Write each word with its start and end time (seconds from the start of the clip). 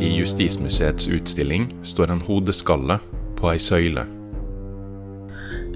I 0.00 0.16
Justismuseets 0.18 1.08
utstilling 1.08 1.74
står 1.82 2.10
en 2.10 2.20
hodeskalle 2.20 2.98
på 3.38 3.50
ei 3.52 3.60
søyle. 3.62 4.02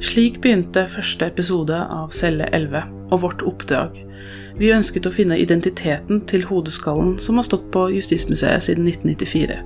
Slik 0.03 0.41
begynte 0.43 0.85
første 0.91 1.29
episode 1.31 1.79
av 1.79 2.11
Celle 2.15 2.49
11 2.57 2.83
og 3.13 3.23
vårt 3.23 3.45
oppdrag. 3.47 3.95
Vi 4.59 4.73
ønsket 4.75 5.07
å 5.07 5.15
finne 5.15 5.39
identiteten 5.39 6.25
til 6.27 6.47
hodeskallen 6.51 7.15
som 7.23 7.39
har 7.39 7.47
stått 7.47 7.71
på 7.75 7.87
Justismuseet 7.95 8.67
siden 8.67 8.91
1994. 8.91 9.63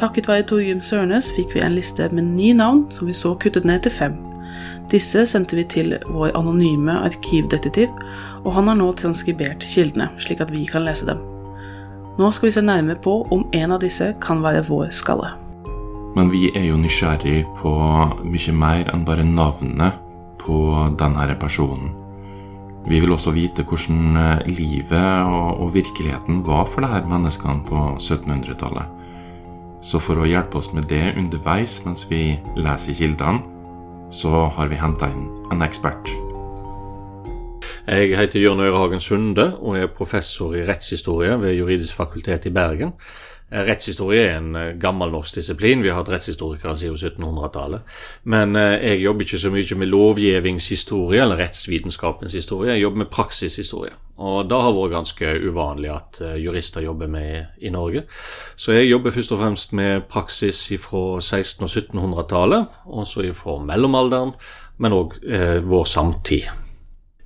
Takket 0.00 0.32
være 0.32 0.48
Torgrim 0.48 0.80
Sørnes 0.80 1.28
fikk 1.36 1.52
vi 1.56 1.64
en 1.64 1.76
liste 1.76 2.08
med 2.08 2.24
ni 2.38 2.54
navn 2.56 2.86
som 2.94 3.10
vi 3.10 3.16
så 3.16 3.34
kuttet 3.36 3.68
ned 3.68 3.84
til 3.84 3.92
fem. 3.92 4.16
Disse 4.88 5.26
sendte 5.28 5.58
vi 5.58 5.68
til 5.68 5.98
vår 6.08 6.32
anonyme 6.38 7.02
arkivdetektiv, 7.04 7.92
og 8.46 8.54
han 8.56 8.72
har 8.72 8.80
nå 8.80 8.94
transkribert 8.96 9.66
kildene, 9.74 10.08
slik 10.16 10.40
at 10.40 10.54
vi 10.54 10.64
kan 10.64 10.88
lese 10.88 11.08
dem. 11.10 11.20
Nå 12.18 12.32
skal 12.34 12.48
vi 12.48 12.54
se 12.56 12.62
nærmere 12.66 12.98
på 12.98 13.20
om 13.30 13.44
en 13.54 13.72
av 13.76 13.78
disse 13.78 14.08
kan 14.18 14.40
være 14.42 14.64
vår 14.66 14.90
skalle. 14.90 15.30
Men 16.16 16.32
vi 16.32 16.48
er 16.50 16.64
jo 16.66 16.78
nysgjerrig 16.80 17.44
på 17.60 17.72
mye 18.26 18.54
mer 18.58 18.90
enn 18.90 19.04
bare 19.06 19.26
navnet 19.26 20.00
på 20.40 20.58
denne 20.98 21.36
personen. 21.38 21.92
Vi 22.88 22.98
vil 22.98 23.12
også 23.14 23.34
vite 23.36 23.62
hvordan 23.62 24.16
eh, 24.18 24.46
livet 24.50 25.28
og, 25.30 25.68
virkeligheten 25.74 26.40
var 26.46 26.66
for 26.66 26.86
disse 26.86 27.06
menneskene 27.06 27.62
på 27.68 27.84
1700-tallet. 28.00 28.96
Så 29.84 30.00
for 30.02 30.18
å 30.18 30.26
hjelpe 30.26 30.58
oss 30.58 30.72
med 30.74 30.88
det 30.90 31.14
underveis 31.20 31.78
mens 31.84 32.06
vi 32.10 32.38
leser 32.56 32.98
kildene, 32.98 33.44
så 34.10 34.48
har 34.56 34.72
vi 34.72 34.80
henta 34.80 35.10
inn 35.12 35.28
en 35.52 35.62
ekspert. 35.62 36.08
Jeg 37.88 38.18
heter 38.18 38.42
Jørn 38.42 38.60
Øyrehagen 38.60 39.00
Sunde 39.00 39.54
og 39.64 39.78
er 39.78 39.86
professor 39.88 40.52
i 40.52 40.66
rettshistorie 40.68 41.38
ved 41.40 41.54
Juridisk 41.56 41.94
fakultet 41.96 42.44
i 42.44 42.50
Bergen. 42.52 42.90
Eh, 43.48 43.62
rettshistorie 43.64 44.26
er 44.26 44.34
en 44.42 44.56
eh, 44.56 44.74
gammel 44.80 45.08
norsk 45.08 45.38
disiplin. 45.38 45.80
Vi 45.80 45.88
har 45.88 46.02
hatt 46.02 46.10
rettshistorikere 46.12 46.74
siden 46.76 46.98
1700-tallet. 46.98 47.80
Men 48.28 48.56
eh, 48.60 48.90
jeg 48.90 49.00
jobber 49.06 49.24
ikke 49.24 49.40
så 49.40 49.54
mye 49.54 49.80
med 49.80 49.90
lovgivningshistorie 49.94 51.22
eller 51.22 51.40
rettsvitenskapens 51.40 52.36
historie. 52.36 52.74
Jeg 52.74 52.84
jobber 52.84 53.04
med 53.06 53.10
praksishistorie. 53.16 53.96
Og 54.18 54.44
det 54.50 54.60
har 54.60 54.76
vært 54.76 54.96
ganske 54.98 55.32
uvanlig 55.48 55.92
at 55.94 56.22
jurister 56.42 56.84
jobber 56.84 57.08
med 57.08 57.58
i 57.64 57.72
Norge. 57.72 58.04
Så 58.56 58.76
jeg 58.76 58.90
jobber 58.90 59.16
først 59.16 59.32
og 59.32 59.40
fremst 59.40 59.72
med 59.72 60.08
praksis 60.12 60.66
fra 60.82 61.22
1600- 61.24 61.64
og 61.64 61.70
1700-tallet, 61.72 62.80
også 62.84 63.32
fra 63.32 63.60
mellomalderen, 63.64 64.36
men 64.76 64.92
òg 65.04 65.22
eh, 65.24 65.62
vår 65.64 65.86
samtid. 65.88 66.67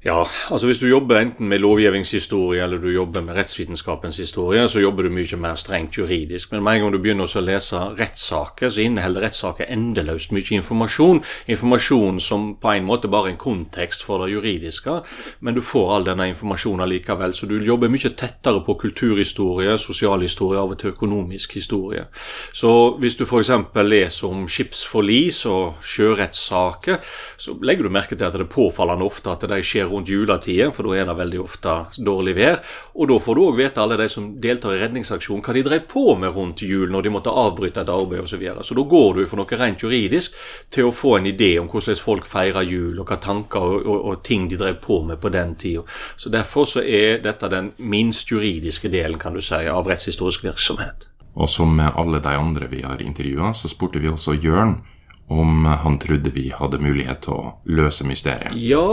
Ja, 0.02 0.24
altså 0.50 0.66
hvis 0.66 0.80
du 0.82 0.88
jobber 0.88 1.20
enten 1.20 1.46
med 1.46 1.60
lovgivningshistorie 1.62 2.64
eller 2.64 2.80
du 2.82 2.88
jobber 2.90 3.22
med 3.22 3.36
rettsvitenskapens 3.36 4.16
historie, 4.18 4.64
så 4.68 4.80
jobber 4.82 5.06
du 5.06 5.12
mye 5.14 5.36
mer 5.38 5.54
strengt 5.54 5.94
juridisk. 5.94 6.50
Men 6.50 6.64
med 6.64 6.74
en 6.74 6.80
gang 6.82 6.92
du 6.92 6.98
begynner 6.98 7.30
å 7.30 7.42
lese 7.46 7.78
rettssaker, 8.00 8.66
så 8.74 8.82
inneholder 8.82 9.22
rettssaker 9.22 9.70
endeløst 9.70 10.34
mye 10.34 10.56
informasjon. 10.56 11.20
Informasjon 11.54 12.18
som 12.18 12.48
på 12.58 12.72
en 12.72 12.88
måte 12.88 13.06
bare 13.06 13.30
er 13.30 13.36
en 13.36 13.38
kontekst 13.38 14.02
for 14.02 14.24
det 14.24 14.32
juridiske, 14.32 14.96
men 15.38 15.54
du 15.54 15.62
får 15.62 15.94
all 15.94 16.08
denne 16.10 16.26
informasjonen 16.32 16.90
likevel. 16.90 17.36
Så 17.38 17.46
du 17.46 17.54
jobber 17.62 17.94
mye 17.94 18.10
tettere 18.10 18.64
på 18.66 18.74
kulturhistorie, 18.82 19.78
sosialhistorie, 19.78 20.58
av 20.58 20.74
og 20.74 20.82
til 20.82 20.96
økonomisk 20.96 21.54
historie. 21.60 22.08
Så 22.50 22.96
hvis 22.98 23.20
du 23.20 23.22
f.eks. 23.22 23.54
leser 23.86 24.34
om 24.34 24.50
skipsforlis 24.50 25.44
og 25.46 25.78
sjørettssaker, 25.94 26.98
så 27.38 27.56
legger 27.62 27.86
du 27.86 27.94
merke 28.00 28.18
til 28.18 28.26
at 28.26 28.34
det 28.34 28.48
er 28.48 28.52
påfallende 28.58 29.06
ofte 29.06 29.30
at 29.30 29.46
de 29.46 29.62
skjer 29.62 29.91
rundt 29.92 30.10
juletider, 30.10 30.72
for 30.74 30.88
da 30.88 30.98
er 30.98 31.08
det 31.08 31.16
veldig 31.18 31.40
ofte 31.42 31.76
dårlig 32.02 32.34
vær. 32.38 32.58
Og 32.96 33.10
da 33.10 33.18
får 33.22 33.38
du 33.38 33.42
òg 33.44 33.58
vite 33.60 33.82
alle 33.82 33.98
de 34.00 34.08
som 34.12 34.30
deltar 34.40 34.76
i 34.76 34.80
redningsaksjonen, 34.82 35.44
hva 35.44 35.56
de 35.56 35.64
drev 35.66 35.86
på 35.90 36.16
med 36.18 36.34
rundt 36.34 36.64
jul 36.66 36.90
når 36.92 37.06
de 37.06 37.14
måtte 37.14 37.36
avbryte 37.42 37.84
et 37.84 37.92
arbeid 37.92 38.24
osv. 38.24 38.32
Så, 38.32 38.38
videre. 38.40 38.64
så 38.64 38.74
da 38.74 38.82
går 38.88 39.18
du 39.18 39.26
for 39.28 39.38
noe 39.42 39.58
rent 39.60 39.82
juridisk 39.84 40.36
til 40.72 40.88
å 40.88 40.94
få 40.96 41.18
en 41.18 41.28
idé 41.28 41.50
om 41.60 41.68
hvordan 41.68 42.00
folk 42.00 42.26
feirer 42.26 42.64
jul, 42.64 42.96
og 42.98 43.12
hva 43.12 43.18
tanker 43.20 43.60
og, 43.60 43.84
og, 43.84 43.98
og 44.08 44.22
ting 44.24 44.48
de 44.48 44.58
drev 44.60 44.80
på 44.82 45.02
med 45.04 45.20
på 45.20 45.30
den 45.34 45.54
tida. 45.60 45.84
Så 46.16 46.32
derfor 46.32 46.66
så 46.70 46.80
er 46.80 47.20
dette 47.22 47.50
den 47.52 47.74
minst 47.76 48.32
juridiske 48.32 48.88
delen, 48.88 49.20
kan 49.20 49.36
du 49.36 49.44
si, 49.44 49.60
av 49.68 49.86
rettshistorisk 49.86 50.48
virksomhet. 50.48 51.08
Og 51.34 51.48
som 51.48 51.76
med 51.76 51.92
alle 51.96 52.20
de 52.20 52.34
andre 52.36 52.68
vi 52.68 52.82
har 52.84 53.00
intervjua, 53.02 53.52
så 53.56 53.68
spurte 53.68 54.00
vi 54.02 54.10
også 54.10 54.36
Jørn 54.36 54.80
om 55.28 55.64
han 55.64 55.98
trodde 56.02 56.32
vi 56.34 56.50
hadde 56.54 56.82
mulighet 56.82 57.24
til 57.26 57.38
å 57.38 57.52
løse 57.64 58.06
mysteriet. 58.08 58.56
Ja, 58.58 58.84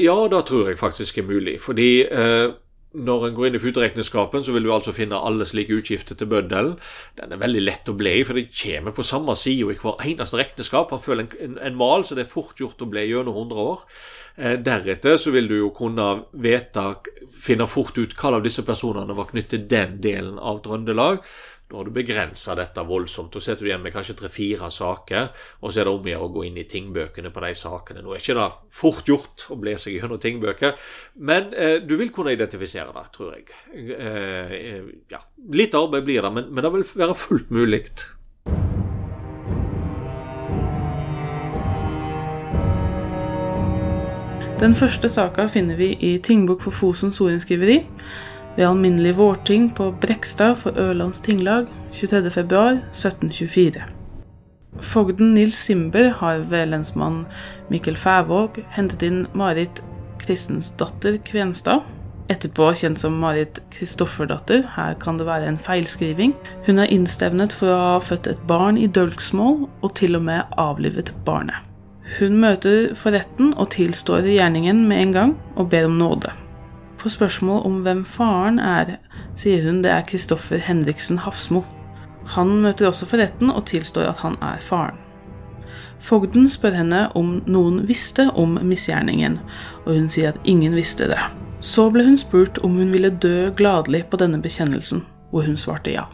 ja 0.00 0.16
da 0.32 0.42
tror 0.46 0.70
jeg 0.70 0.80
faktisk 0.80 1.18
er 1.22 1.28
mulig. 1.30 1.56
Fordi 1.62 1.90
eh, 2.04 2.48
når 2.96 3.26
en 3.26 3.34
går 3.36 3.48
inn 3.48 3.58
i 3.58 3.60
futeregnskapen, 3.60 4.44
så 4.44 4.54
vil 4.54 4.66
du 4.66 4.72
altså 4.72 4.94
finne 4.96 5.18
alle 5.20 5.46
slike 5.48 5.76
utgifter 5.76 6.16
til 6.16 6.30
bøddelen. 6.30 6.76
Den 7.18 7.34
er 7.34 7.40
veldig 7.40 7.64
lett 7.64 7.90
å 7.92 7.96
bli, 7.96 8.14
for 8.24 8.38
det 8.38 8.48
kommer 8.56 8.94
på 8.96 9.04
samme 9.06 9.36
side 9.36 9.72
i 9.74 9.80
hver 9.80 10.04
eneste 10.06 10.40
regnskap. 10.40 10.94
Han 10.94 11.02
føler 11.02 11.26
en, 11.26 11.34
en, 11.48 11.58
en, 11.70 11.78
mal, 11.78 12.06
så 12.06 12.16
det 12.16 12.26
er 12.26 12.32
fort 12.32 12.60
gjort 12.60 12.82
å 12.82 12.88
bli 12.90 13.04
gjennom 13.10 13.36
100 13.36 13.66
år. 13.66 13.84
Eh, 14.36 14.56
deretter 14.60 15.20
så 15.20 15.32
vil 15.34 15.50
du 15.50 15.58
jo 15.58 15.72
kunne 15.76 16.08
veta, 16.32 16.88
finne 17.32 17.68
fort 17.70 17.98
ut 17.98 18.16
hva 18.16 18.36
av 18.38 18.46
disse 18.46 18.64
personene 18.66 19.16
var 19.16 19.30
knyttet 19.32 19.54
til 19.54 19.68
den 19.70 20.00
delen 20.04 20.40
av 20.40 20.62
Trøndelag. 20.64 21.22
Da 21.66 21.80
har 21.80 21.88
du 21.88 21.90
begrensa 21.90 22.54
dette 22.54 22.82
voldsomt. 22.86 23.32
Da 23.34 23.40
sitter 23.42 23.66
du 23.66 23.70
igjen 23.72 23.82
med 23.82 23.94
kanskje 23.94 24.14
tre-fire 24.20 24.68
saker, 24.70 25.32
og 25.60 25.72
så 25.72 25.80
er 25.82 25.88
det 25.88 25.94
om 25.96 26.04
å 26.04 26.12
gjøre 26.12 26.28
å 26.28 26.34
gå 26.36 26.44
inn 26.46 26.60
i 26.62 26.66
tingbøkene 26.70 27.32
på 27.34 27.42
de 27.42 27.50
sakene. 27.58 28.04
Nå 28.04 28.14
er 28.14 28.22
ikke 28.22 28.36
det 28.38 28.44
fort 28.70 29.10
gjort 29.10 29.48
å 29.50 29.58
bli 29.58 29.74
seg 29.74 29.96
gjennom 29.96 30.20
tingbøker, 30.22 30.76
men 31.26 31.50
eh, 31.58 31.80
du 31.82 31.96
vil 31.98 32.12
kunne 32.14 32.36
identifisere 32.36 32.94
det, 32.94 33.02
tror 33.16 33.34
jeg. 33.34 33.50
Eh, 33.74 34.78
ja, 35.10 35.24
litt 35.58 35.74
arbeid 35.74 36.06
blir 36.06 36.22
det, 36.22 36.32
men, 36.38 36.52
men 36.54 36.62
det 36.62 36.72
vil 36.76 36.86
være 37.02 37.18
fullt 37.18 37.50
mulig. 37.50 37.82
Den 44.62 44.72
første 44.78 45.10
saka 45.12 45.50
finner 45.52 45.76
vi 45.76 45.90
i 46.00 46.14
Tingbok 46.22 46.62
for 46.64 46.72
Fosen 46.72 47.10
sorenskriveri 47.12 47.82
ved 48.56 48.66
alminnelig 48.66 49.16
vårting 49.18 49.68
på 49.76 49.90
Brekstad 50.00 50.56
for 50.62 50.78
Ørlands 50.80 51.20
tinglag 51.20 51.68
23.2.1724. 51.92 53.82
Fogden 54.80 55.34
Nils 55.34 55.56
Simber 55.56 56.10
har 56.20 56.38
ved 56.50 56.66
lensmann 56.72 57.24
Mikkel 57.72 57.96
Fævåg 57.96 58.60
hentet 58.76 59.04
inn 59.06 59.26
Marit 59.36 59.82
Kristensdatter 60.20 61.18
Kvenstad, 61.24 61.84
etterpå 62.32 62.72
kjent 62.76 63.00
som 63.00 63.16
Marit 63.20 63.60
Kristofferdatter. 63.72 64.64
Her 64.76 64.96
kan 65.00 65.20
det 65.20 65.28
være 65.28 65.48
en 65.48 65.60
feilskriving. 65.60 66.34
Hun 66.66 66.80
er 66.82 66.92
innstevnet 66.92 67.54
for 67.56 67.72
å 67.72 67.82
ha 67.92 68.00
født 68.02 68.32
et 68.32 68.42
barn 68.48 68.80
i 68.80 68.88
dølgsmål, 68.88 69.66
og 69.80 69.94
til 70.00 70.18
og 70.18 70.26
med 70.26 70.58
avlivet 70.60 71.14
barnet. 71.28 71.62
Hun 72.18 72.36
møter 72.38 72.92
for 72.94 73.16
retten 73.16 73.52
og 73.56 73.72
tilstår 73.74 74.28
gjerningen 74.30 74.84
med 74.88 75.06
en 75.06 75.14
gang, 75.14 75.38
og 75.56 75.70
ber 75.72 75.88
om 75.88 75.96
nåde. 75.98 76.34
På 76.98 77.10
spørsmål 77.12 77.62
om 77.68 77.80
hvem 77.84 78.04
faren 78.08 78.58
er, 78.58 78.96
sier 79.36 79.64
hun 79.66 79.82
det 79.84 79.92
er 79.92 80.06
Kristoffer 80.08 80.60
Henriksen 80.62 81.18
Hafsmo. 81.24 81.62
Han 82.34 82.60
møter 82.64 82.88
også 82.88 83.06
for 83.06 83.22
retten 83.22 83.52
og 83.52 83.66
tilstår 83.70 84.08
at 84.10 84.22
han 84.24 84.38
er 84.42 84.62
faren. 84.64 84.98
Fogden 86.02 86.48
spør 86.48 86.76
henne 86.76 87.06
om 87.16 87.40
noen 87.48 87.82
visste 87.88 88.28
om 88.36 88.58
misgjerningen, 88.62 89.38
og 89.86 89.94
hun 89.94 90.08
sier 90.12 90.34
at 90.34 90.40
ingen 90.44 90.76
visste 90.76 91.08
det. 91.08 91.20
Så 91.60 91.88
ble 91.92 92.04
hun 92.04 92.18
spurt 92.20 92.60
om 92.64 92.76
hun 92.76 92.92
ville 92.92 93.10
dø 93.10 93.50
gladelig 93.56 94.04
på 94.10 94.20
denne 94.20 94.40
bekjennelsen, 94.42 95.04
hvor 95.30 95.46
hun 95.48 95.56
svarte 95.56 95.94
ja. 95.94 96.04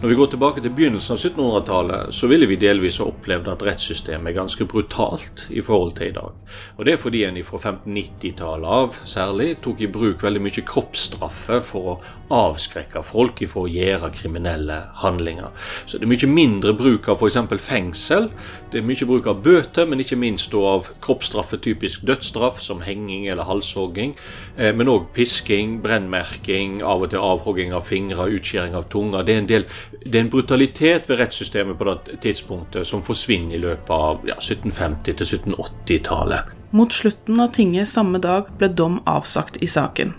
Når 0.00 0.08
vi 0.08 0.18
går 0.18 0.30
tilbake 0.32 0.62
til 0.64 0.74
begynnelsen 0.76 1.16
av 1.16 1.22
1700-tallet, 1.22 2.14
så 2.14 2.30
ville 2.30 2.48
vi 2.50 2.58
delvis 2.60 3.00
ha 3.02 3.08
opplevd 3.10 3.50
at 3.52 3.64
rettssystemet 3.66 4.32
er 4.32 4.38
ganske 4.40 4.66
brutalt 4.68 5.46
i 5.50 5.62
forhold 5.64 5.96
til 5.98 6.10
i 6.10 6.16
dag. 6.16 6.36
Og 6.76 6.84
Det 6.84 6.92
er 6.92 7.02
fordi 7.02 7.24
en 7.26 7.40
fra 7.44 7.58
1590-tallet 7.60 8.76
av 8.78 8.96
særlig 9.08 9.48
tok 9.64 9.82
i 9.84 9.90
bruk 9.92 10.22
veldig 10.24 10.42
mye 10.42 10.64
kroppsstraffe 10.66 11.60
for 11.64 11.90
å 11.92 11.96
avskrekke 12.36 13.02
folk 13.06 13.42
ifra 13.44 13.64
å 13.64 13.70
gjøre 13.70 14.12
kriminelle 14.14 14.78
handlinger. 15.02 15.52
Så 15.86 15.98
det 15.98 16.06
er 16.06 16.12
mye 16.12 16.30
mindre 16.30 16.74
bruk 16.76 17.08
av 17.12 17.20
f.eks. 17.20 17.38
fengsel. 17.62 18.30
Det 18.72 18.80
er 18.80 18.86
mye 18.86 19.08
bruk 19.08 19.28
av 19.30 19.42
bøter, 19.44 19.86
men 19.88 20.02
ikke 20.02 20.18
minst 20.20 20.54
av 20.56 20.88
kroppsstraffe, 21.04 21.58
typisk 21.62 22.06
dødsstraff, 22.06 22.60
som 22.62 22.82
henging 22.86 23.26
eller 23.30 23.46
halshogging. 23.48 24.14
Eh, 24.56 24.72
men 24.74 24.90
òg 24.90 25.10
pisking, 25.16 25.78
brennmerking, 25.84 26.80
av 26.86 27.04
og 27.04 27.12
til 27.12 27.22
avhogging 27.22 27.74
av 27.76 27.86
fingre, 27.86 28.28
utskjæring 28.38 28.76
av 28.78 28.88
tunga. 28.92 29.22
Det 29.26 29.34
er 29.34 29.42
en 29.42 29.50
del 29.50 29.65
det 30.04 30.14
er 30.14 30.24
en 30.24 30.32
brutalitet 30.32 31.08
ved 31.10 31.20
rettssystemet 31.20 31.78
på 31.78 31.88
det 31.88 32.20
tidspunktet 32.24 32.86
som 32.88 33.04
forsvinner 33.06 33.56
i 33.56 33.62
løpet 33.62 33.90
av 33.90 34.26
ja, 34.28 34.38
1750- 34.40 35.12
til 35.12 35.26
1780-tallet. 35.26 36.52
Mot 36.76 36.92
slutten 36.92 37.40
av 37.40 37.52
tinget 37.56 37.88
samme 37.88 38.20
dag 38.22 38.50
ble 38.58 38.68
dom 38.74 39.00
avsagt 39.08 39.60
i 39.62 39.68
saken. 39.70 40.14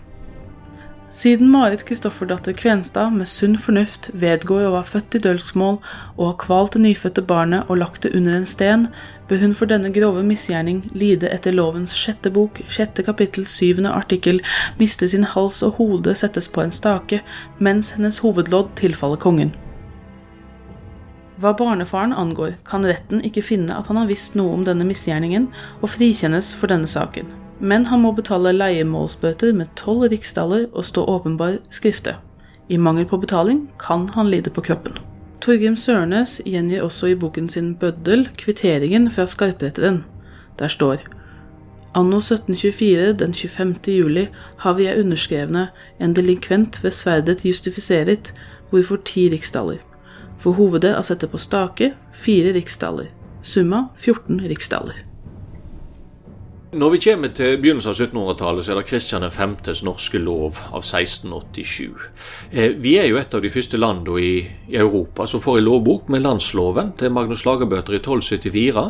Siden 1.09 1.51
Marit 1.51 1.85
Kristofferdatter 1.85 2.53
Kvenstad 2.53 3.13
med 3.15 3.29
sunn 3.31 3.53
fornuft 3.55 4.09
vedgår 4.11 4.65
å 4.67 4.73
ha 4.73 4.81
født 4.83 5.15
i 5.15 5.21
dølgsmål 5.23 5.77
og 6.17 6.23
har 6.25 6.35
kvalt 6.41 6.75
det 6.75 6.81
nyfødte 6.83 7.23
barnet 7.29 7.71
og 7.71 7.79
lagt 7.79 8.01
det 8.03 8.11
under 8.11 8.35
en 8.35 8.47
sten, 8.49 8.89
bør 9.29 9.39
hun 9.45 9.53
for 9.55 9.71
denne 9.71 9.93
grove 9.95 10.25
misgjerning 10.27 10.81
lide 10.91 11.31
etter 11.31 11.55
lovens 11.55 11.95
sjette 11.95 12.33
bok, 12.35 12.59
sjette 12.67 13.07
kapittel, 13.07 13.47
syvende 13.47 13.95
artikkel, 13.95 14.43
miste 14.81 15.07
sin 15.07 15.23
hals 15.31 15.61
og 15.63 15.79
hode 15.79 16.11
settes 16.19 16.51
på 16.51 16.65
en 16.65 16.75
stake, 16.75 17.23
mens 17.57 17.93
hennes 17.95 18.19
hovedlodd 18.25 18.75
tilfaller 18.75 19.23
kongen. 19.23 19.55
Hva 21.39 21.55
barnefaren 21.55 22.11
angår, 22.11 22.57
kan 22.67 22.83
retten 22.83 23.23
ikke 23.23 23.47
finne 23.47 23.79
at 23.79 23.87
han 23.87 24.03
har 24.03 24.11
visst 24.11 24.35
noe 24.35 24.59
om 24.59 24.67
denne 24.67 24.83
misgjerningen, 24.83 25.53
og 25.79 25.93
frikjennes 25.95 26.51
for 26.57 26.67
denne 26.67 26.89
saken 26.89 27.46
men 27.59 27.85
han 27.85 28.01
må 28.01 28.11
betale 28.11 28.53
leiemålsbøter 28.53 29.53
med 29.53 29.73
tolv 29.75 30.07
riksdaler 30.11 30.67
og 30.73 30.85
stå 30.85 31.05
åpenbar 31.09 31.57
skrifte. 31.73 32.15
I 32.69 32.77
mangel 32.77 33.05
på 33.05 33.17
betaling 33.17 33.67
kan 33.79 34.07
han 34.15 34.29
lide 34.29 34.49
på 34.49 34.61
kroppen. 34.61 34.97
Torgrim 35.41 35.77
Sørnes 35.77 36.41
gjengir 36.45 36.83
også 36.83 37.13
i 37.13 37.15
boken 37.15 37.49
sin 37.49 37.75
Bøddel 37.79 38.27
kvitteringen 38.37 39.11
fra 39.11 39.25
skarpretteren. 39.29 40.03
Der 40.59 40.67
står 40.67 41.05
Anno 41.97 42.19
1724 42.19 43.13
den 43.17 43.33
25. 43.33 43.75
juli 43.87 44.27
har 44.57 44.73
vi 44.73 44.85
jeg 44.85 44.99
underskrevne 44.99 45.67
en 45.99 46.13
delinkvent 46.13 46.83
ved 46.83 46.91
sverdet 46.91 47.45
justifiseret, 47.45 48.33
hvorfor 48.69 49.01
ti 49.05 49.29
riksdaler. 49.33 49.81
For 50.37 50.51
hovedet 50.51 50.93
er 50.93 51.01
sette 51.01 51.27
på 51.27 51.41
stake 51.41 51.93
fire 52.13 52.53
riksdaler. 52.53 53.09
Summa 53.41 53.87
14 53.95 54.41
riksdaler. 54.49 55.06
Når 56.67 56.89
vi 56.89 56.97
kommer 56.99 57.29
til 57.31 57.53
begynnelsen 57.63 57.93
av 57.93 57.95
1700-tallet, 57.95 58.65
så 58.65 58.73
er 58.73 58.77
det 58.81 58.89
Kristian 58.89 59.23
5.s 59.31 59.85
norske 59.87 60.19
lov 60.19 60.57
av 60.75 60.83
1687. 60.83 61.93
Eh, 62.51 62.73
vi 62.83 62.97
er 62.99 63.07
jo 63.07 63.15
et 63.21 63.37
av 63.37 63.39
de 63.39 63.51
første 63.53 63.79
landene 63.79 64.19
i, 64.19 64.33
Europa 64.75 65.23
som 65.31 65.39
får 65.39 65.61
en 65.61 65.63
lovbok 65.63 66.09
med 66.11 66.25
landsloven 66.25 66.91
til 66.99 67.13
Magnus 67.15 67.45
Lagerbøter 67.47 67.95
i 67.95 68.01
1274. 68.01 68.83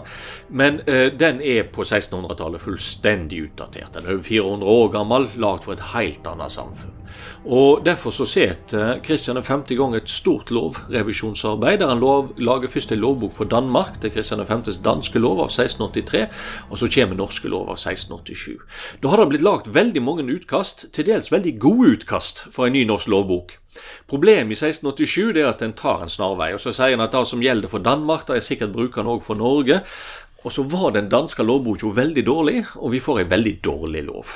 Men 0.57 0.81
eh, 0.89 1.11
den 1.13 1.37
er 1.37 1.69
på 1.69 1.85
1600-tallet 1.85 2.65
fullstendig 2.65 3.43
utdatert. 3.45 3.93
Den 3.93 4.07
er 4.07 4.15
over 4.15 4.25
400 4.25 4.73
år 4.81 4.91
gammel, 4.97 5.29
lagd 5.37 5.69
for 5.69 5.77
et 5.77 5.91
helt 5.93 6.25
annet 6.33 6.57
samfunn. 6.57 6.97
Og 7.45 7.85
Derfor 7.85 8.11
så 8.11 8.25
setter 8.25 8.99
Kristian 9.03 9.43
5. 9.43 9.63
gang 9.77 9.95
et 9.95 10.09
stort 10.09 10.51
lovrevisjonsarbeid, 10.51 11.79
der 11.79 11.87
han 11.87 11.99
lov, 11.99 12.33
lager 12.37 12.67
først 12.67 12.91
en 12.91 12.99
lovbok 12.99 13.33
for 13.37 13.43
Danmark, 13.45 14.03
er 14.03 14.09
Kristian 14.09 14.41
5.s 14.41 14.81
danske 14.83 15.19
lov 15.19 15.39
av 15.39 15.51
1683, 15.51 16.25
og 16.69 16.77
så 16.77 16.89
kommer 16.95 17.15
norske 17.15 17.47
lov 17.47 17.69
av 17.69 17.77
1687. 17.77 18.57
Da 19.03 19.13
har 19.13 19.21
det 19.21 19.29
blitt 19.29 19.45
lagd 19.45 19.71
veldig 19.73 20.03
mange 20.03 20.27
utkast, 20.33 20.87
til 20.93 21.07
dels 21.07 21.31
veldig 21.31 21.59
gode 21.59 21.95
utkast, 21.97 22.47
for 22.51 22.67
en 22.67 22.73
ny 22.73 22.83
norsk 22.87 23.07
lovbok. 23.07 23.57
Problemet 24.09 24.55
i 24.55 24.57
1687 24.57 25.37
er 25.37 25.49
at 25.49 25.61
den 25.61 25.75
tar 25.77 26.01
en 26.01 26.11
snarvei. 26.11 26.53
og 26.53 26.61
Så 26.61 26.73
sier 26.73 26.95
han 26.95 27.03
at 27.03 27.13
det 27.13 27.25
som 27.29 27.43
gjelder 27.43 27.71
for 27.71 27.83
Danmark, 27.83 28.27
det 28.27 28.37
er 28.37 28.45
sikkert 28.45 28.73
brukende 28.75 29.11
òg 29.11 29.23
for 29.25 29.39
Norge. 29.39 29.81
Og 30.47 30.53
så 30.55 30.63
var 30.63 30.93
den 30.95 31.09
danske 31.11 31.43
lovboka 31.43 31.89
veldig 31.91 32.23
dårlig, 32.23 32.61
og 32.79 32.93
vi 32.93 33.03
får 33.03 33.19
ei 33.19 33.27
veldig 33.27 33.55
dårlig 33.67 34.05
lov. 34.07 34.31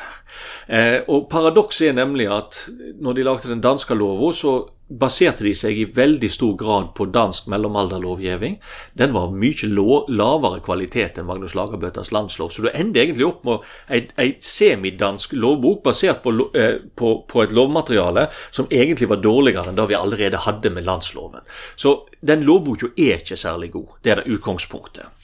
Eh, 0.68 1.00
og 1.08 1.30
Paradokset 1.32 1.88
er 1.88 1.96
nemlig 2.02 2.28
at 2.28 2.66
når 3.00 3.16
de 3.16 3.24
lagde 3.24 3.52
den 3.52 3.64
danske 3.64 3.96
lova, 3.96 4.34
så 4.36 4.58
baserte 4.92 5.46
de 5.48 5.54
seg 5.56 5.78
i 5.80 5.86
veldig 5.96 6.28
stor 6.32 6.58
grad 6.60 6.90
på 6.98 7.08
dansk 7.16 7.48
mellomalderlovgivning. 7.54 8.58
Den 9.00 9.14
var 9.16 9.30
av 9.30 9.38
mye 9.40 9.70
lavere 9.72 10.60
kvalitet 10.66 11.22
enn 11.22 11.30
Magnus 11.30 11.56
Lagerbøtas 11.56 12.12
landslov. 12.12 12.52
Så 12.52 12.66
du 12.66 12.70
ender 12.74 13.06
egentlig 13.06 13.30
opp 13.30 13.48
med 13.48 14.12
ei, 14.20 14.34
semidansk 14.44 15.38
lovbok 15.40 15.80
basert 15.88 16.20
på, 16.26 16.36
eh, 16.60 16.84
på, 16.92 17.14
på, 17.24 17.46
et 17.46 17.56
lovmateriale 17.56 18.28
som 18.52 18.68
egentlig 18.68 19.08
var 19.14 19.24
dårligere 19.24 19.72
enn 19.72 19.80
det 19.80 19.88
vi 19.94 20.00
allerede 20.02 20.44
hadde 20.44 20.76
med 20.76 20.92
landsloven. 20.92 21.48
Så 21.80 22.02
den 22.20 22.44
lovboka 22.44 22.92
er 22.98 23.24
ikke 23.24 23.40
særlig 23.40 23.72
god. 23.80 23.98
Det 24.04 24.12
er 24.12 24.24
det 24.26 24.36
utgangspunktet. 24.36 25.21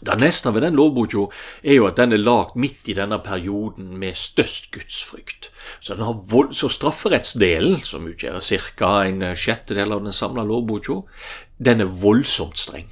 Det 0.00 0.14
neste 0.20 0.52
ved 0.54 0.62
den 0.62 0.76
lovboka 0.78 1.26
er 1.62 1.78
jo 1.78 1.88
at 1.88 1.98
den 1.98 2.14
er 2.14 2.22
lagd 2.22 2.54
midt 2.56 2.86
i 2.88 2.94
denne 2.94 3.18
perioden 3.24 3.96
med 3.98 4.16
størst 4.18 4.70
gudsfrykt. 4.74 5.50
Så, 5.80 5.96
vold, 6.30 6.54
så 6.54 6.70
strafferettsdelen, 6.70 7.80
som 7.84 8.06
utgjør 8.06 8.40
ca. 8.78 8.92
en 9.08 9.34
sjettedel 9.34 9.92
av 9.92 10.04
den 10.04 10.14
samla 10.14 10.46
lovboka, 10.46 11.02
den 11.58 11.82
er 11.82 11.90
voldsomt 12.02 12.58
streng. 12.58 12.90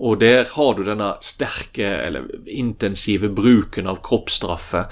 Og 0.00 0.20
der 0.20 0.46
har 0.54 0.76
du 0.76 0.84
denne 0.86 1.14
sterke 1.20 1.84
eller 2.06 2.30
intensive 2.46 3.28
bruken 3.28 3.90
av 3.90 4.00
kroppsstraffe. 4.06 4.86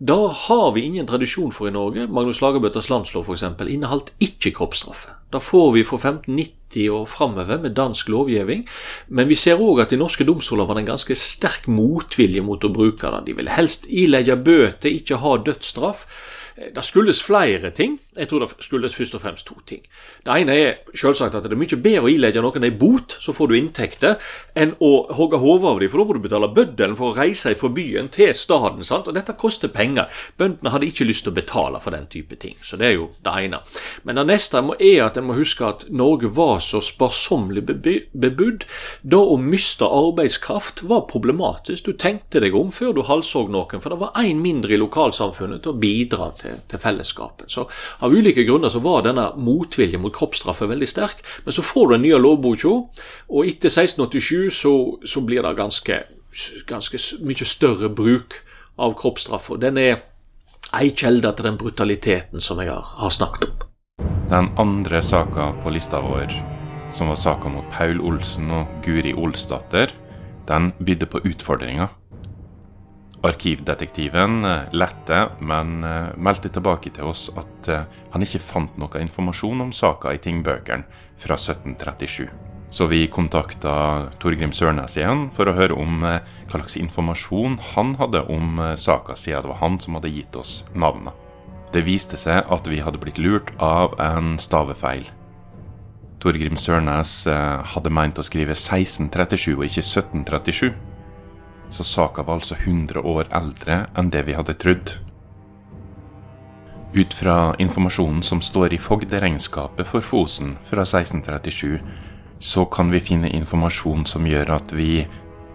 Da 0.00 0.18
har 0.46 0.72
vi 0.74 0.84
ingen 0.84 1.08
tradisjon 1.08 1.52
for 1.52 1.68
i 1.68 1.72
Norge. 1.72 2.06
Magnus 2.08 2.42
Lagerbøtters 2.44 2.90
landslov 2.92 3.24
f.eks. 3.28 3.44
inneholdt 3.68 4.12
ikke 4.20 4.52
kroppsstraffe. 4.58 5.16
Da 5.32 5.40
får 5.40 5.72
vi 5.78 5.84
fra 5.84 5.96
1590 5.96 6.59
og 6.90 7.08
framover 7.10 7.58
med 7.58 7.74
dansk 7.74 8.08
lovgivning. 8.08 8.66
Men 9.08 9.28
vi 9.28 9.34
ser 9.34 9.60
òg 9.60 9.82
at 9.82 9.90
de 9.90 9.98
norske 10.00 10.24
domstoler 10.24 10.68
var 10.68 10.78
en 10.78 10.90
ganske 10.92 11.16
sterk 11.18 11.66
motvilje 11.66 12.44
mot 12.46 12.62
å 12.64 12.72
bruke 12.72 13.10
det. 13.10 13.24
De 13.26 13.36
ville 13.40 13.56
helst 13.56 13.88
ilegge 13.90 14.36
bøter, 14.36 14.94
ikke 14.94 15.18
ha 15.22 15.36
dødsstraff. 15.42 16.06
Det 16.60 16.82
skyldes 16.84 17.22
flere 17.24 17.70
ting. 17.72 17.94
Jeg 18.16 18.28
tror 18.28 18.42
det 18.42 18.50
skyldes 18.60 18.94
først 18.94 19.14
og 19.16 19.22
fremst 19.22 19.46
to 19.48 19.54
ting. 19.66 19.80
Det 20.26 20.34
ene 20.42 20.52
er 20.52 20.74
selvsagt 20.92 21.34
at 21.38 21.46
det 21.46 21.54
er 21.54 21.60
mye 21.60 21.78
bedre 21.80 22.02
å 22.04 22.10
ilegge 22.12 22.42
noen 22.44 22.66
ei 22.66 22.72
bot, 22.76 23.14
så 23.22 23.32
får 23.32 23.48
du 23.48 23.54
inntekter, 23.56 24.18
enn 24.58 24.74
å 24.76 24.90
hogge 25.16 25.40
hodet 25.40 25.70
av 25.70 25.80
dem, 25.80 25.88
for 25.88 26.02
da 26.02 26.06
må 26.08 26.16
du 26.18 26.22
betale 26.26 26.50
bøddelen 26.52 26.98
for 26.98 27.14
å 27.14 27.16
reise 27.16 27.54
fra 27.56 27.70
byen 27.72 28.10
til 28.12 28.34
staden. 28.36 28.84
sant? 28.84 29.08
Og 29.08 29.16
dette 29.16 29.32
koster 29.40 29.72
penger. 29.72 30.10
Bøndene 30.36 30.74
hadde 30.74 30.90
ikke 30.90 31.06
lyst 31.08 31.24
til 31.24 31.32
å 31.32 31.38
betale 31.38 31.80
for 31.80 31.96
den 31.96 32.10
type 32.12 32.36
ting. 32.36 32.58
Så 32.60 32.76
det 32.76 32.90
er 32.90 32.96
jo 32.98 33.08
det 33.24 33.36
ene. 33.46 33.62
Men 34.04 34.20
det 34.20 34.26
neste 34.26 34.60
er 34.60 35.04
at 35.06 35.16
en 35.16 35.28
må 35.30 35.38
huske 35.38 35.64
at 35.64 35.86
Norge 35.88 36.28
var 36.28 36.58
så 36.60 36.82
sparsommelig 36.84 37.64
bebudd. 38.12 38.66
Da 39.00 39.22
å 39.22 39.38
miste 39.40 39.88
arbeidskraft 39.88 40.82
var 40.82 41.06
problematisk. 41.08 41.86
Du 41.86 41.96
tenkte 41.96 42.42
deg 42.44 42.54
om 42.58 42.68
før 42.74 42.92
du 42.96 43.02
halshogg 43.08 43.48
noen, 43.48 43.80
for 43.80 43.94
det 43.94 44.00
var 44.02 44.18
én 44.20 44.42
mindre 44.42 44.74
i 44.74 44.80
lokalsamfunnet 44.80 45.62
til 45.64 45.72
å 45.72 45.80
bidra 45.80 46.30
til, 46.38 46.49
til 46.70 46.82
fellesskapet. 46.82 47.50
Så 47.52 47.66
av 48.00 48.12
ulike 48.14 48.44
grunner 48.48 48.72
så 48.72 48.82
var 48.84 49.04
denne 49.06 49.30
motviljen 49.36 50.02
mot 50.02 50.14
kroppsstraffer 50.14 50.70
veldig 50.70 50.88
sterk. 50.88 51.24
Men 51.44 51.56
så 51.56 51.64
får 51.64 51.88
du 51.88 51.96
en 51.96 52.04
ny 52.04 52.12
lovboka, 52.18 52.74
og 53.28 53.48
etter 53.48 53.72
1687 53.72 54.50
så, 54.60 54.74
så 55.06 55.24
blir 55.24 55.44
det 55.46 55.56
ganske, 55.58 56.02
ganske 56.70 57.02
mye 57.26 57.48
større 57.48 57.90
bruk 57.90 58.40
av 58.80 58.94
kroppsstraff. 58.98 59.50
Den 59.60 59.78
er 59.80 60.00
ei 60.76 60.90
kjelde 60.94 61.32
til 61.34 61.50
den 61.50 61.58
brutaliteten 61.60 62.42
som 62.42 62.60
jeg 62.62 62.70
har, 62.72 62.94
har 63.02 63.14
snakket 63.14 63.48
om. 63.48 63.66
Den 64.30 64.52
andre 64.62 65.02
saka 65.02 65.50
på 65.62 65.72
lista 65.74 66.00
vår, 66.04 66.30
som 66.94 67.10
var 67.10 67.18
saka 67.18 67.50
mot 67.50 67.66
Paul 67.74 68.00
Olsen 68.00 68.50
og 68.54 68.70
Guri 68.84 69.12
Olsdatter, 69.14 69.90
den 70.48 70.70
bydde 70.78 71.08
på 71.10 71.22
utfordringer. 71.26 71.90
Arkivdetektiven 73.22 74.44
eh, 74.44 74.60
lette, 74.72 75.28
men 75.40 75.84
eh, 75.84 76.12
meldte 76.16 76.48
tilbake 76.48 76.92
til 76.96 77.10
oss 77.10 77.26
at 77.36 77.68
eh, 77.68 77.82
han 78.14 78.24
ikke 78.24 78.40
fant 78.40 78.78
noe 78.80 79.02
informasjon 79.02 79.66
om 79.66 79.74
saka 79.76 80.14
i 80.16 80.20
tingbøkene 80.24 80.86
fra 81.20 81.36
1737. 81.36 82.30
Så 82.72 82.86
vi 82.88 83.02
kontakta 83.12 83.74
Torgrim 84.22 84.54
Sørnes 84.56 84.94
igjen 84.96 85.26
for 85.34 85.50
å 85.50 85.56
høre 85.56 85.76
om 85.76 86.04
hva 86.04 86.20
slags 86.54 86.78
informasjon 86.78 87.58
han 87.72 87.96
hadde 87.98 88.22
om 88.30 88.60
saka, 88.78 89.16
siden 89.18 89.42
det 89.42 89.50
var 89.50 89.58
han 89.58 89.80
som 89.82 89.98
hadde 89.98 90.12
gitt 90.14 90.38
oss 90.38 90.60
navnet. 90.72 91.10
Det 91.74 91.82
viste 91.82 92.16
seg 92.18 92.46
at 92.46 92.70
vi 92.70 92.78
hadde 92.78 93.00
blitt 93.02 93.18
lurt 93.18 93.50
av 93.58 93.98
en 94.00 94.36
stavefeil. 94.38 95.02
Torgrim 96.22 96.54
Sørnes 96.54 97.24
hadde 97.26 97.90
meint 97.90 98.22
å 98.22 98.24
skrive 98.24 98.54
1637 98.54 99.56
og 99.56 99.66
ikke 99.66 99.82
1737 99.82 100.70
så 101.70 101.84
saka 101.86 102.22
var 102.26 102.40
altså 102.40 102.58
100 102.58 103.00
år 103.06 103.30
eldre 103.34 103.84
enn 103.98 104.10
det 104.10 104.24
vi 104.26 104.36
hadde 104.36 104.58
trodd. 104.58 104.94
Ut 106.90 107.14
fra 107.14 107.54
informasjonen 107.62 108.22
som 108.26 108.40
står 108.42 108.74
i 108.74 108.80
fogderegnskapet 108.82 109.86
for 109.86 110.02
Fosen 110.02 110.56
fra 110.66 110.82
1637, 110.82 111.78
så 112.40 112.64
kan 112.64 112.90
vi 112.90 113.02
finne 113.04 113.30
informasjon 113.30 114.06
som 114.10 114.26
gjør 114.26 114.56
at 114.56 114.72
vi 114.74 115.04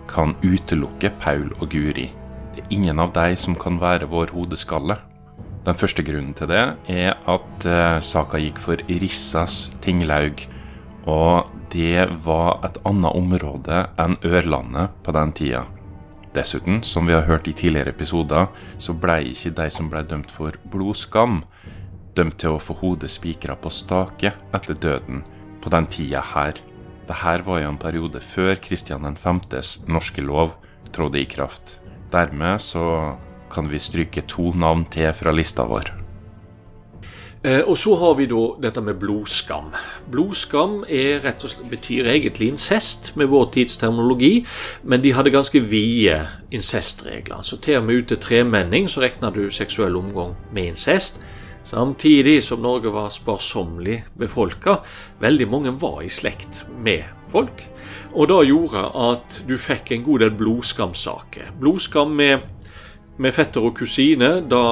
kan 0.08 0.36
utelukke 0.46 1.12
Paul 1.20 1.50
og 1.60 1.68
Guri. 1.74 2.08
Det 2.56 2.64
er 2.64 2.72
ingen 2.72 3.02
av 3.04 3.12
de 3.18 3.36
som 3.36 3.58
kan 3.60 3.82
være 3.82 4.08
vår 4.08 4.32
hodeskalle. 4.32 4.96
Den 5.66 5.76
første 5.76 6.06
grunnen 6.06 6.36
til 6.38 6.48
det 6.48 6.64
er 6.94 7.16
at 7.28 7.68
uh, 7.68 8.00
saka 8.00 8.40
gikk 8.40 8.62
for 8.62 8.80
Rissas 8.88 9.74
tinglaug, 9.84 10.46
og 11.10 11.50
det 11.74 12.06
var 12.24 12.62
et 12.64 12.78
annet 12.86 13.18
område 13.18 13.88
enn 14.00 14.16
Ørlandet 14.24 14.94
på 15.04 15.16
den 15.18 15.34
tida. 15.36 15.66
Dessuten, 16.36 16.82
som 16.84 17.08
vi 17.08 17.14
har 17.16 17.24
hørt 17.30 17.48
i 17.48 17.54
tidligere 17.56 17.94
episoder, 17.96 18.50
så 18.78 18.94
blei 18.94 19.32
ikke 19.32 19.54
de 19.56 19.70
som 19.72 19.88
blei 19.92 20.04
dømt 20.04 20.32
for 20.34 20.58
blodskam, 20.72 21.44
dømt 22.16 22.38
til 22.42 22.56
å 22.56 22.62
få 22.62 22.76
hodet 22.82 23.12
spikra 23.14 23.56
på 23.56 23.72
stake 23.72 24.34
etter 24.56 24.76
døden 24.76 25.24
på 25.64 25.72
den 25.72 25.88
tida 25.88 26.24
her. 26.34 26.60
Dette 27.06 27.36
var 27.46 27.62
jo 27.62 27.72
en 27.72 27.80
periode 27.80 28.20
før 28.20 28.60
Kristian 28.60 29.06
5.s 29.16 29.86
norske 29.88 30.24
lov 30.26 30.58
trådte 30.92 31.22
i 31.22 31.30
kraft. 31.30 31.80
Dermed 32.12 32.62
så 32.62 33.16
kan 33.52 33.70
vi 33.72 33.80
stryke 33.80 34.26
to 34.28 34.52
navn 34.54 34.86
til 34.92 35.14
fra 35.16 35.32
lista 35.36 35.68
vår. 35.70 36.05
Eh, 37.46 37.62
og 37.62 37.78
så 37.78 37.94
har 37.96 38.16
vi 38.18 38.26
da 38.26 38.42
dette 38.64 38.82
med 38.82 38.98
blodskam. 38.98 39.68
Blodskam 40.10 40.80
slett, 40.90 41.22
betyr 41.70 42.08
egentlig 42.10 42.48
incest 42.56 43.12
med 43.16 43.30
vår 43.30 43.52
tids 43.54 43.78
terminologi, 43.78 44.46
men 44.84 45.04
de 45.04 45.14
hadde 45.14 45.34
ganske 45.34 45.62
vide 45.62 46.24
incestregler. 46.52 47.44
Så 47.46 47.62
til 47.62 47.78
og 47.78 47.86
med 47.86 48.02
ut 48.02 48.08
til 48.10 48.22
tremenning 48.24 48.90
så 48.90 49.04
regna 49.06 49.30
du 49.30 49.46
seksuell 49.54 49.96
omgang 49.96 50.34
med 50.52 50.74
incest. 50.74 51.22
Samtidig 51.66 52.44
som 52.46 52.62
Norge 52.62 52.92
var 52.94 53.10
sparsommelig 53.10 54.04
befolka. 54.18 54.80
Veldig 55.22 55.48
mange 55.50 55.78
var 55.82 56.02
i 56.02 56.10
slekt 56.10 56.66
med 56.82 57.06
folk. 57.30 57.62
Og 58.14 58.30
det 58.30 58.42
gjorde 58.50 58.84
at 59.12 59.40
du 59.48 59.58
fikk 59.58 59.92
en 59.92 60.06
god 60.06 60.26
del 60.26 60.36
blodskamsaker. 60.38 61.54
Blodskam 61.60 62.14
med 62.18 62.46
med 63.18 63.36
fetter 63.36 63.64
og 63.64 63.78
kusine 63.78 64.42
da, 64.50 64.66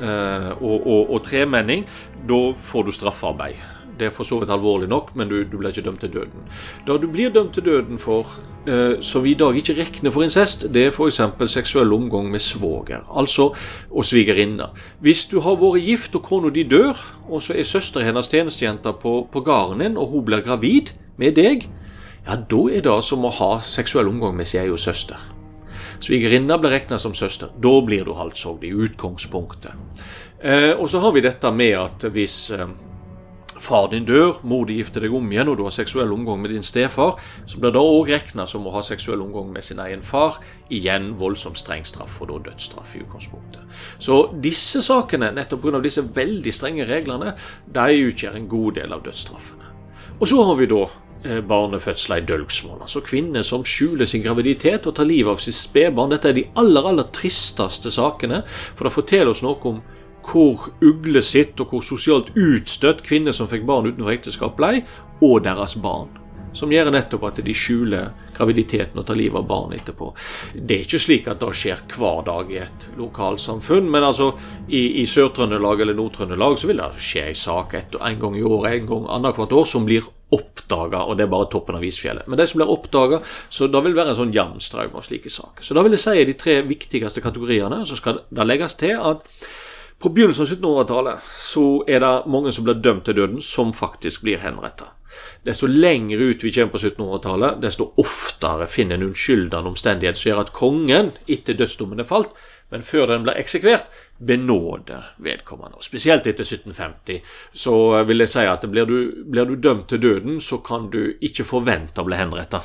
eh, 0.00 0.48
og, 0.62 0.86
og, 0.86 1.10
og, 1.10 1.20
tremenning, 1.26 1.84
da 2.28 2.40
får 2.56 2.88
du 2.88 2.96
straffarbeid. 2.96 3.60
Det 4.00 4.06
er 4.08 4.12
for 4.16 4.24
så 4.24 4.38
vidt 4.40 4.50
alvorlig 4.50 4.88
nok, 4.88 5.10
men 5.14 5.28
du, 5.28 5.42
du 5.44 5.58
blir 5.58 5.74
ikke 5.74 5.84
dømt 5.84 6.00
til 6.00 6.12
døden. 6.14 6.46
Da 6.86 6.96
du 6.96 7.04
blir 7.12 7.28
dømt 7.34 7.52
til 7.52 7.66
døden 7.66 7.98
for, 8.00 8.30
eh, 8.64 8.96
som 9.04 9.24
vi 9.24 9.34
i 9.34 9.36
dag 9.36 9.56
ikke 9.56 9.76
regner 9.76 10.14
for 10.14 10.24
incest, 10.24 10.64
det 10.72 10.86
er 10.86 10.94
f.eks. 10.94 11.20
seksuell 11.52 11.92
omgang 11.92 12.30
med 12.32 12.40
svoger, 12.40 13.04
altså 13.12 13.50
og 13.90 14.04
svigerinne. 14.08 14.70
Hvis 15.04 15.26
du 15.28 15.40
har 15.44 15.60
vært 15.60 15.84
gift 15.84 16.16
og 16.16 16.24
kona 16.24 16.48
di 16.48 16.64
dør, 16.64 16.96
og 17.28 17.44
så 17.44 17.58
er 17.58 17.68
søsteren 17.68 18.08
hennes 18.08 18.32
tjenestejente 18.32 18.94
på, 19.02 19.28
på 19.32 19.44
gården 19.44 19.84
din, 19.84 20.00
og 20.00 20.08
hun 20.14 20.24
blir 20.24 20.40
gravid 20.46 20.94
med 21.20 21.36
deg, 21.36 21.68
ja, 22.24 22.36
da 22.36 22.62
er 22.72 22.80
det 22.84 22.96
som 23.04 23.24
å 23.24 23.34
ha 23.36 23.52
seksuell 23.60 24.08
omgang 24.08 24.32
med 24.36 24.48
sin 24.48 24.62
egen 24.64 24.80
søster. 24.80 25.20
Svigerinna 26.00 26.58
blir 26.58 26.70
regna 26.70 26.98
som 26.98 27.14
søster. 27.14 27.50
Da 27.60 27.80
blir 27.84 28.04
du 28.04 28.14
halshogd 28.16 28.64
i 28.64 28.72
utgangspunktet. 28.72 29.72
Eh, 30.40 30.72
og 30.72 30.88
så 30.90 31.02
har 31.04 31.12
vi 31.12 31.20
dette 31.20 31.50
med 31.52 31.74
at 31.76 32.06
hvis 32.14 32.36
eh, 32.56 32.68
far 33.60 33.90
din 33.92 34.06
dør, 34.08 34.38
mor 34.48 34.64
di 34.64 34.78
gifter 34.78 35.04
deg 35.04 35.14
om 35.14 35.26
igjen, 35.28 35.50
og 35.52 35.58
du 35.58 35.66
har 35.66 35.74
seksuell 35.74 36.12
omgang 36.14 36.40
med 36.40 36.54
din 36.54 36.64
stefar, 36.64 37.20
så 37.44 37.60
blir 37.60 37.74
det 37.74 37.82
òg 37.82 38.08
regna 38.08 38.46
som 38.48 38.64
å 38.64 38.72
ha 38.72 38.80
seksuell 38.84 39.20
omgang 39.20 39.50
med 39.52 39.66
sin 39.66 39.82
egen 39.84 40.00
far. 40.06 40.40
Igjen 40.72 41.12
voldsomt 41.20 41.60
streng 41.60 41.84
straff, 41.84 42.16
og 42.22 42.30
da 42.32 42.40
dødsstraff 42.48 42.96
i 42.96 43.02
utgangspunktet. 43.04 43.76
Så 44.00 44.22
disse 44.40 44.80
sakene, 44.86 45.28
nettopp 45.36 45.66
pga. 45.66 45.82
disse 45.84 46.06
veldig 46.16 46.54
strenge 46.56 46.88
reglene, 46.88 47.34
de 47.66 48.00
utgjør 48.08 48.40
en 48.40 48.48
god 48.48 48.80
del 48.80 48.96
av 48.96 49.04
dødsstraffene. 49.04 49.68
Og 50.20 50.28
så 50.28 50.40
har 50.44 50.56
vi 50.56 50.68
da 50.70 50.86
barnefødsler 51.24 52.22
i 52.22 52.26
dølgsmål. 52.28 52.80
Altså 52.82 53.02
kvinner 53.04 53.44
som 53.46 53.64
skjuler 53.66 54.08
sin 54.08 54.24
graviditet 54.24 54.86
og 54.88 54.96
tar 54.96 55.08
livet 55.08 55.34
av 55.34 55.42
sitt 55.44 55.58
spedbarn. 55.58 56.14
Dette 56.14 56.30
er 56.30 56.38
de 56.38 56.46
aller, 56.60 56.86
aller 56.92 57.08
tristeste 57.14 57.92
sakene, 57.94 58.42
for 58.76 58.88
det 58.88 58.94
forteller 58.96 59.34
oss 59.34 59.44
noe 59.44 59.60
om 59.72 59.82
hvor 60.30 60.68
uglesitt 60.84 61.60
og 61.60 61.72
hvor 61.72 61.84
sosialt 61.84 62.32
utstøtt 62.38 63.04
kvinner 63.06 63.34
som 63.36 63.48
fikk 63.50 63.64
barn 63.68 63.88
utenfor 63.88 64.14
ekteskap, 64.14 64.56
blei, 64.58 64.80
og 65.24 65.42
deres 65.44 65.76
barn. 65.80 66.19
Som 66.56 66.72
gjør 66.74 66.90
nettopp 66.90 67.24
at 67.28 67.40
de 67.44 67.54
skjuler 67.54 68.10
graviditeten 68.34 68.98
og 68.98 69.06
tar 69.06 69.18
livet 69.18 69.38
av 69.38 69.48
barn 69.48 69.74
etterpå. 69.76 70.10
Det 70.54 70.76
er 70.76 70.86
ikke 70.86 71.02
slik 71.02 71.28
at 71.30 71.42
det 71.42 71.50
skjer 71.56 71.82
hver 71.94 72.24
dag 72.26 72.50
i 72.50 72.60
et 72.64 72.86
lokalsamfunn, 72.98 73.90
men 73.92 74.06
altså 74.06 74.32
i, 74.66 75.02
i 75.02 75.04
Sør-Trøndelag 75.08 75.84
eller 75.84 75.98
Nord-Trøndelag 75.98 76.58
så 76.58 76.70
vil 76.70 76.82
det 76.82 76.90
skje 76.98 77.28
en 77.28 77.38
sak 77.38 77.76
etter 77.78 78.02
en 78.06 78.18
gang 78.22 78.38
i 78.38 78.46
året, 78.46 78.80
en 78.80 78.90
gang 78.90 79.06
annethvert 79.18 79.54
år, 79.60 79.68
som 79.68 79.86
blir 79.86 80.08
oppdaga, 80.30 81.02
og 81.04 81.18
det 81.18 81.26
er 81.26 81.32
bare 81.32 81.48
toppen 81.50 81.78
av 81.78 81.84
isfjellet. 81.86 82.28
Men 82.30 82.38
de 82.38 82.46
som 82.46 82.60
blir 82.60 82.70
oppdaga, 82.70 83.18
så 83.50 83.66
da 83.70 83.82
vil 83.82 83.94
det 83.94 84.00
være 84.02 84.14
en 84.14 84.20
sånn 84.20 84.34
jevn 84.34 84.62
strøm 84.62 84.94
av 84.98 85.06
slike 85.06 85.32
saker. 85.32 85.66
Så 85.66 85.74
da 85.74 85.82
vil 85.86 85.96
jeg 85.96 86.04
si 86.04 86.28
de 86.28 86.36
tre 86.38 86.60
viktigste 86.66 87.24
kategoriene. 87.24 87.82
Så 87.88 87.98
skal 87.98 88.22
det 88.30 88.46
legges 88.46 88.78
til 88.78 88.94
at 88.94 89.26
på 90.00 90.08
begynnelsen 90.14 90.46
av 90.46 90.54
1700-tallet 90.54 91.26
så 91.36 91.66
er 91.90 92.00
det 92.04 92.14
mange 92.30 92.54
som 92.56 92.64
blir 92.64 92.78
dømt 92.80 93.04
til 93.08 93.18
døden, 93.18 93.42
som 93.44 93.74
faktisk 93.76 94.22
blir 94.24 94.40
henretta. 94.40 94.94
Desto 95.46 95.68
lenger 95.70 96.22
ut 96.22 96.44
vi 96.44 96.52
kommer 96.54 96.74
på 96.74 96.82
1700-tallet, 96.82 97.60
desto 97.62 97.90
oftere 98.00 98.68
finner 98.70 98.98
en 98.98 99.10
unnskyldende 99.10 99.72
omstendighet 99.72 100.20
som 100.20 100.30
gjør 100.30 100.42
at 100.44 100.54
kongen, 100.56 101.12
etter 101.30 101.58
dødsdommen 101.58 102.02
er 102.02 102.08
falt, 102.08 102.32
men 102.70 102.86
før 102.86 103.10
den 103.10 103.24
blir 103.26 103.38
eksekvert, 103.40 103.90
benåder 104.18 105.14
vedkommende. 105.18 105.80
Og 105.80 105.84
spesielt 105.84 106.26
etter 106.30 106.46
1750 106.46 107.20
så 107.64 107.74
vil 108.06 108.22
jeg 108.22 108.30
si 108.30 108.46
at 108.46 108.66
blir 108.70 108.86
du, 108.86 108.98
blir 109.26 109.48
du 109.48 109.56
dømt 109.56 109.88
til 109.90 110.02
døden, 110.02 110.40
så 110.40 110.60
kan 110.62 110.90
du 110.92 111.16
ikke 111.20 111.48
forvente 111.48 112.02
å 112.02 112.06
bli 112.06 112.20
henretta. 112.20 112.62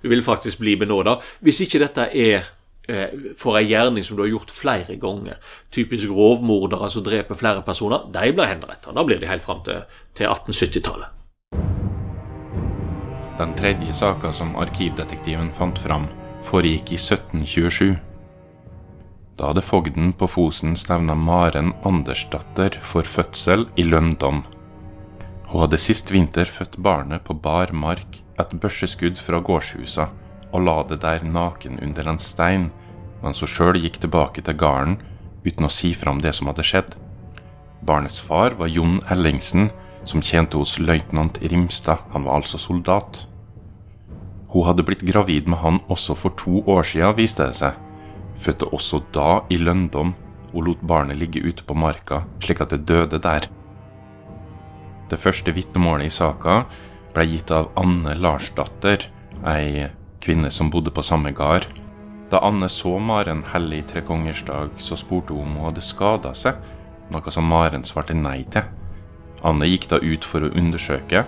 Du 0.00 0.08
vil 0.12 0.24
faktisk 0.24 0.60
bli 0.60 0.76
benåda. 0.80 1.18
Hvis 1.44 1.60
ikke 1.64 1.82
dette 1.82 2.08
er 2.12 2.46
eh, 2.88 3.12
for 3.40 3.58
ei 3.58 3.66
gjerning 3.68 4.04
som 4.04 4.16
du 4.16 4.24
har 4.24 4.32
gjort 4.32 4.52
flere 4.52 4.96
ganger. 5.00 5.40
Typisk 5.72 6.12
rovmordere 6.12 6.90
som 6.92 7.04
dreper 7.04 7.38
flere 7.38 7.64
personer. 7.66 8.08
De 8.12 8.32
blir 8.32 8.50
henrettet. 8.50 8.92
Da 8.94 9.04
blir 9.04 9.20
de 9.20 9.30
helt 9.30 9.44
fram 9.44 9.62
til, 9.66 9.84
til 10.16 10.28
1870-tallet. 10.30 11.23
Den 13.38 13.54
tredje 13.54 13.92
saka 13.92 14.32
som 14.32 14.52
arkivdetektiven 14.56 15.48
fant 15.52 15.78
fram, 15.82 16.06
foregikk 16.46 16.92
i 16.94 16.98
1727. 17.00 17.96
Da 19.34 19.48
hadde 19.50 19.64
fogden 19.66 20.12
på 20.14 20.28
Fosen 20.30 20.76
stevna 20.78 21.16
Maren 21.18 21.72
Andersdatter 21.82 22.78
for 22.78 23.02
fødsel 23.02 23.66
i 23.74 23.82
Løndam. 23.88 24.44
Hun 25.50 25.64
hadde 25.64 25.80
sist 25.82 26.12
vinter 26.14 26.46
født 26.46 26.78
barnet 26.78 27.24
på 27.26 27.34
bar 27.34 27.72
mark, 27.74 28.20
et 28.38 28.54
børseskudd 28.62 29.18
fra 29.18 29.42
gårdshusa, 29.42 30.06
og 30.54 30.62
la 30.62 30.76
det 30.86 31.00
der 31.02 31.26
naken 31.26 31.80
under 31.82 32.12
en 32.12 32.22
stein, 32.22 32.70
mens 33.22 33.42
hun 33.42 33.50
sjøl 33.50 33.80
gikk 33.82 33.98
tilbake 34.04 34.46
til 34.46 34.54
gården 34.62 35.00
uten 35.44 35.66
å 35.66 35.72
si 35.72 35.90
fram 35.98 36.22
det 36.22 36.36
som 36.38 36.52
hadde 36.52 36.66
skjedd. 36.66 36.94
Barnets 37.82 38.22
far 38.22 38.54
var 38.58 38.70
Jon 38.70 39.00
Ellingsen, 39.10 39.72
som 40.04 40.22
tjente 40.22 40.58
hos 40.60 40.78
løytnant 40.78 41.38
Rimstad, 41.42 42.04
han 42.12 42.24
var 42.24 42.40
altså 42.40 42.58
soldat. 42.58 43.26
Hun 44.52 44.68
hadde 44.68 44.84
blitt 44.86 45.02
gravid 45.06 45.48
med 45.48 45.58
han 45.64 45.80
også 45.88 46.14
for 46.14 46.36
to 46.38 46.60
år 46.70 46.84
siden, 46.86 47.16
viste 47.16 47.48
det 47.48 47.58
seg 47.58 47.80
fødte 48.36 48.68
også 48.72 49.00
da 49.14 49.42
i 49.50 49.58
lønndom 49.58 50.14
og 50.54 50.66
lot 50.66 50.82
barnet 50.86 51.18
ligge 51.18 51.42
ute 51.42 51.64
på 51.66 51.76
marka 51.78 52.24
slik 52.42 52.62
at 52.62 52.74
det 52.74 52.84
døde 52.88 53.18
der. 53.22 53.48
Det 55.10 55.20
første 55.20 55.54
vitnemålet 55.54 56.08
i 56.08 56.14
saka 56.14 56.64
ble 57.14 57.26
gitt 57.30 57.52
av 57.54 57.70
Anne 57.78 58.14
Larsdatter, 58.18 59.06
ei 59.46 59.90
kvinne 60.24 60.50
som 60.50 60.70
bodde 60.72 60.90
på 60.94 61.04
samme 61.04 61.34
gard. 61.36 61.66
Da 62.30 62.40
Anne 62.42 62.68
så 62.72 62.96
Maren 62.98 63.44
hellig 63.52 63.84
trekongersdag, 63.92 64.72
så 64.78 64.96
spurte 64.98 65.34
hun 65.34 65.44
om 65.44 65.58
hun 65.58 65.68
hadde 65.68 65.84
skada 65.84 66.32
seg, 66.34 66.56
noe 67.12 67.34
som 67.34 67.46
Maren 67.46 67.84
svarte 67.86 68.16
nei 68.16 68.42
til. 68.50 68.64
Anne 69.44 69.68
gikk 69.68 69.88
da 69.92 70.00
ut 70.00 70.24
for 70.24 70.46
å 70.46 70.52
undersøke, 70.56 71.24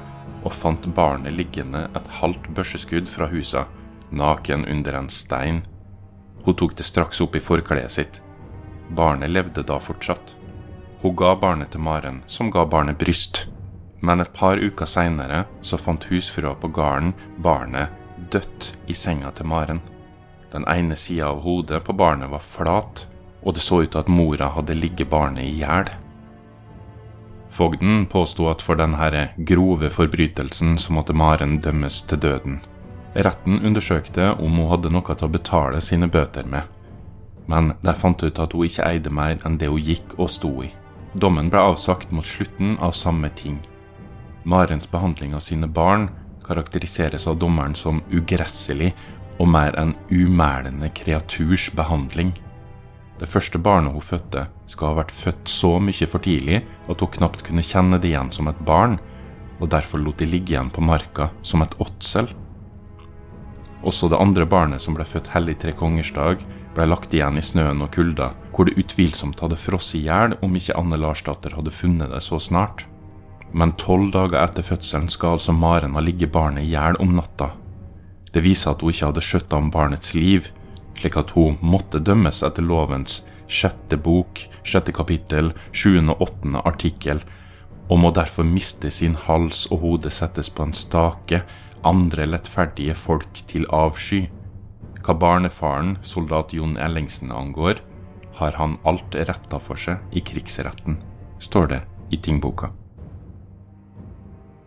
og 0.46 0.54
fant 0.54 0.86
barnet 0.96 1.34
liggende 1.36 1.86
et 1.98 2.12
halvt 2.20 2.48
børseskudd 2.56 3.10
fra 3.10 3.28
huset, 3.28 3.66
naken 4.10 4.64
under 4.70 4.96
en 4.96 5.10
stein. 5.12 5.64
Hun 6.46 6.54
tok 6.54 6.76
det 6.78 6.86
straks 6.86 7.20
opp 7.20 7.36
i 7.36 7.42
forkleet 7.42 7.92
sitt. 7.92 8.20
Barnet 8.96 9.32
levde 9.32 9.64
da 9.66 9.80
fortsatt. 9.82 10.36
Hun 11.02 11.16
ga 11.18 11.34
barnet 11.36 11.74
til 11.74 11.82
Maren, 11.82 12.22
som 12.26 12.50
ga 12.50 12.64
barnet 12.64 12.98
bryst. 12.98 13.46
Men 14.00 14.22
et 14.22 14.32
par 14.32 14.56
uker 14.56 14.86
seinere 14.86 15.44
så 15.60 15.78
fant 15.80 16.06
husfrua 16.10 16.54
på 16.60 16.70
gården 16.70 17.12
barnet 17.42 17.92
dødt 18.32 18.72
i 18.86 18.94
senga 18.94 19.32
til 19.34 19.50
Maren. 19.50 19.82
Den 20.52 20.64
ene 20.70 20.96
sida 20.96 21.32
av 21.32 21.42
hodet 21.44 21.82
på 21.84 21.92
barnet 21.92 22.30
var 22.30 22.44
flat, 22.44 23.06
og 23.42 23.54
det 23.54 23.64
så 23.64 23.82
ut 23.82 23.90
til 23.92 24.04
at 24.04 24.10
mora 24.10 24.52
hadde 24.54 24.78
ligget 24.78 25.10
barnet 25.10 25.44
i 25.44 25.58
hjel. 25.60 25.90
Fogden 27.56 28.06
påsto 28.06 28.50
at 28.50 28.60
for 28.60 28.76
denne 28.76 29.30
grove 29.48 29.88
forbrytelsen 29.88 30.74
så 30.76 30.92
måtte 30.92 31.14
Maren 31.16 31.54
dømmes 31.64 32.02
til 32.04 32.20
døden. 32.20 32.58
Retten 33.16 33.62
undersøkte 33.64 34.34
om 34.34 34.58
hun 34.60 34.68
hadde 34.68 34.90
noe 34.92 35.14
til 35.14 35.24
å 35.24 35.32
betale 35.32 35.80
sine 35.80 36.08
bøter 36.12 36.44
med, 36.44 36.68
men 37.48 37.72
de 37.80 37.94
fant 37.96 38.20
ut 38.20 38.42
at 38.44 38.52
hun 38.52 38.68
ikke 38.68 38.84
eide 38.84 39.08
mer 39.08 39.40
enn 39.48 39.56
det 39.56 39.70
hun 39.72 39.80
gikk 39.80 40.18
og 40.18 40.28
sto 40.34 40.52
i. 40.66 40.68
Dommen 41.16 41.48
ble 41.48 41.62
avsagt 41.72 42.12
mot 42.12 42.28
slutten 42.28 42.76
av 42.84 42.92
samme 42.92 43.32
ting. 43.32 43.56
Marens 44.44 44.90
behandling 44.92 45.32
av 45.32 45.40
sine 45.40 45.66
barn 45.66 46.10
karakteriseres 46.44 47.24
av 47.26 47.38
dommeren 47.40 47.74
som 47.74 48.02
ugresselig 48.12 48.92
og 49.40 49.48
mer 49.48 49.78
enn 49.80 49.96
umælende 50.12 50.92
kreaturs 50.92 51.70
behandling. 51.72 52.34
Det 53.16 53.28
første 53.28 53.58
barnet 53.58 53.94
hun 53.94 54.04
fødte, 54.04 54.46
skal 54.68 54.90
ha 54.90 54.98
vært 54.98 55.14
født 55.14 55.48
så 55.48 55.76
mye 55.80 56.08
for 56.08 56.20
tidlig 56.24 56.60
at 56.88 57.00
hun 57.00 57.12
knapt 57.16 57.44
kunne 57.46 57.64
kjenne 57.64 58.00
det 58.00 58.10
igjen 58.10 58.32
som 58.34 58.50
et 58.50 58.58
barn, 58.68 58.98
og 59.60 59.70
derfor 59.72 60.02
lot 60.02 60.20
de 60.20 60.28
ligge 60.28 60.52
igjen 60.52 60.72
på 60.72 60.84
marka 60.84 61.30
som 61.46 61.64
et 61.64 61.76
åtsel. 61.80 62.28
Også 63.86 64.10
det 64.12 64.20
andre 64.20 64.44
barnet 64.48 64.82
som 64.82 64.96
ble 64.96 65.06
født 65.06 65.30
hellig 65.32 65.56
tre 65.62 65.72
kongers 65.76 66.12
dag, 66.12 66.42
ble 66.76 66.88
lagt 66.90 67.14
igjen 67.14 67.38
i 67.40 67.44
snøen 67.44 67.80
og 67.84 67.94
kulda, 67.94 68.32
hvor 68.52 68.68
det 68.68 68.76
utvilsomt 68.80 69.40
hadde 69.40 69.56
frosset 69.60 70.00
i 70.00 70.04
hjel 70.10 70.36
om 70.44 70.56
ikke 70.58 70.76
Anne 70.76 70.98
Larsdatter 71.00 71.56
hadde 71.56 71.72
funnet 71.72 72.12
det 72.12 72.20
så 72.24 72.40
snart. 72.42 72.84
Men 73.56 73.72
tolv 73.80 74.10
dager 74.12 74.42
etter 74.42 74.66
fødselen 74.66 75.08
skal 75.12 75.38
altså 75.38 75.54
Maren 75.56 75.96
ha 75.96 76.02
ligget 76.04 76.34
barnet 76.34 76.66
i 76.66 76.74
hjel 76.74 76.98
om 77.00 77.14
natta. 77.16 77.54
Det 78.34 78.42
viser 78.44 78.74
at 78.74 78.82
hun 78.84 78.92
ikke 78.92 79.08
hadde 79.08 79.24
skjøtta 79.24 79.56
om 79.56 79.70
barnets 79.72 80.12
liv, 80.12 80.50
slik 80.96 81.16
at 81.20 81.32
hun 81.36 81.58
måtte 81.60 82.00
dømmes 82.02 82.42
etter 82.46 82.64
lovens 82.64 83.20
sjette 83.48 83.96
bok, 83.96 84.40
sjette 84.66 84.92
kapittel, 84.94 85.52
sjuende 85.72 86.16
og 86.16 86.28
åttende 86.28 86.62
artikkel, 86.66 87.22
og 87.86 88.00
må 88.02 88.10
derfor 88.14 88.46
miste 88.48 88.90
sin 88.90 89.14
hals 89.26 89.66
og 89.70 89.82
hode 89.84 90.10
settes 90.10 90.50
på 90.50 90.66
en 90.66 90.74
stake, 90.74 91.42
andre 91.86 92.26
lettferdige 92.26 92.96
folk 92.98 93.44
til 93.46 93.66
avsky. 93.70 94.26
Hva 95.06 95.14
barnefaren, 95.14 95.96
soldat 96.02 96.54
Jon 96.56 96.74
Ellingsen, 96.82 97.30
angår, 97.30 97.78
har 98.40 98.58
han 98.58 98.76
alt 98.84 99.14
retta 99.14 99.60
for 99.62 99.78
seg 99.78 100.02
i 100.12 100.24
krigsretten, 100.24 100.98
står 101.38 101.70
det 101.70 101.80
i 102.10 102.18
tingboka. 102.18 102.72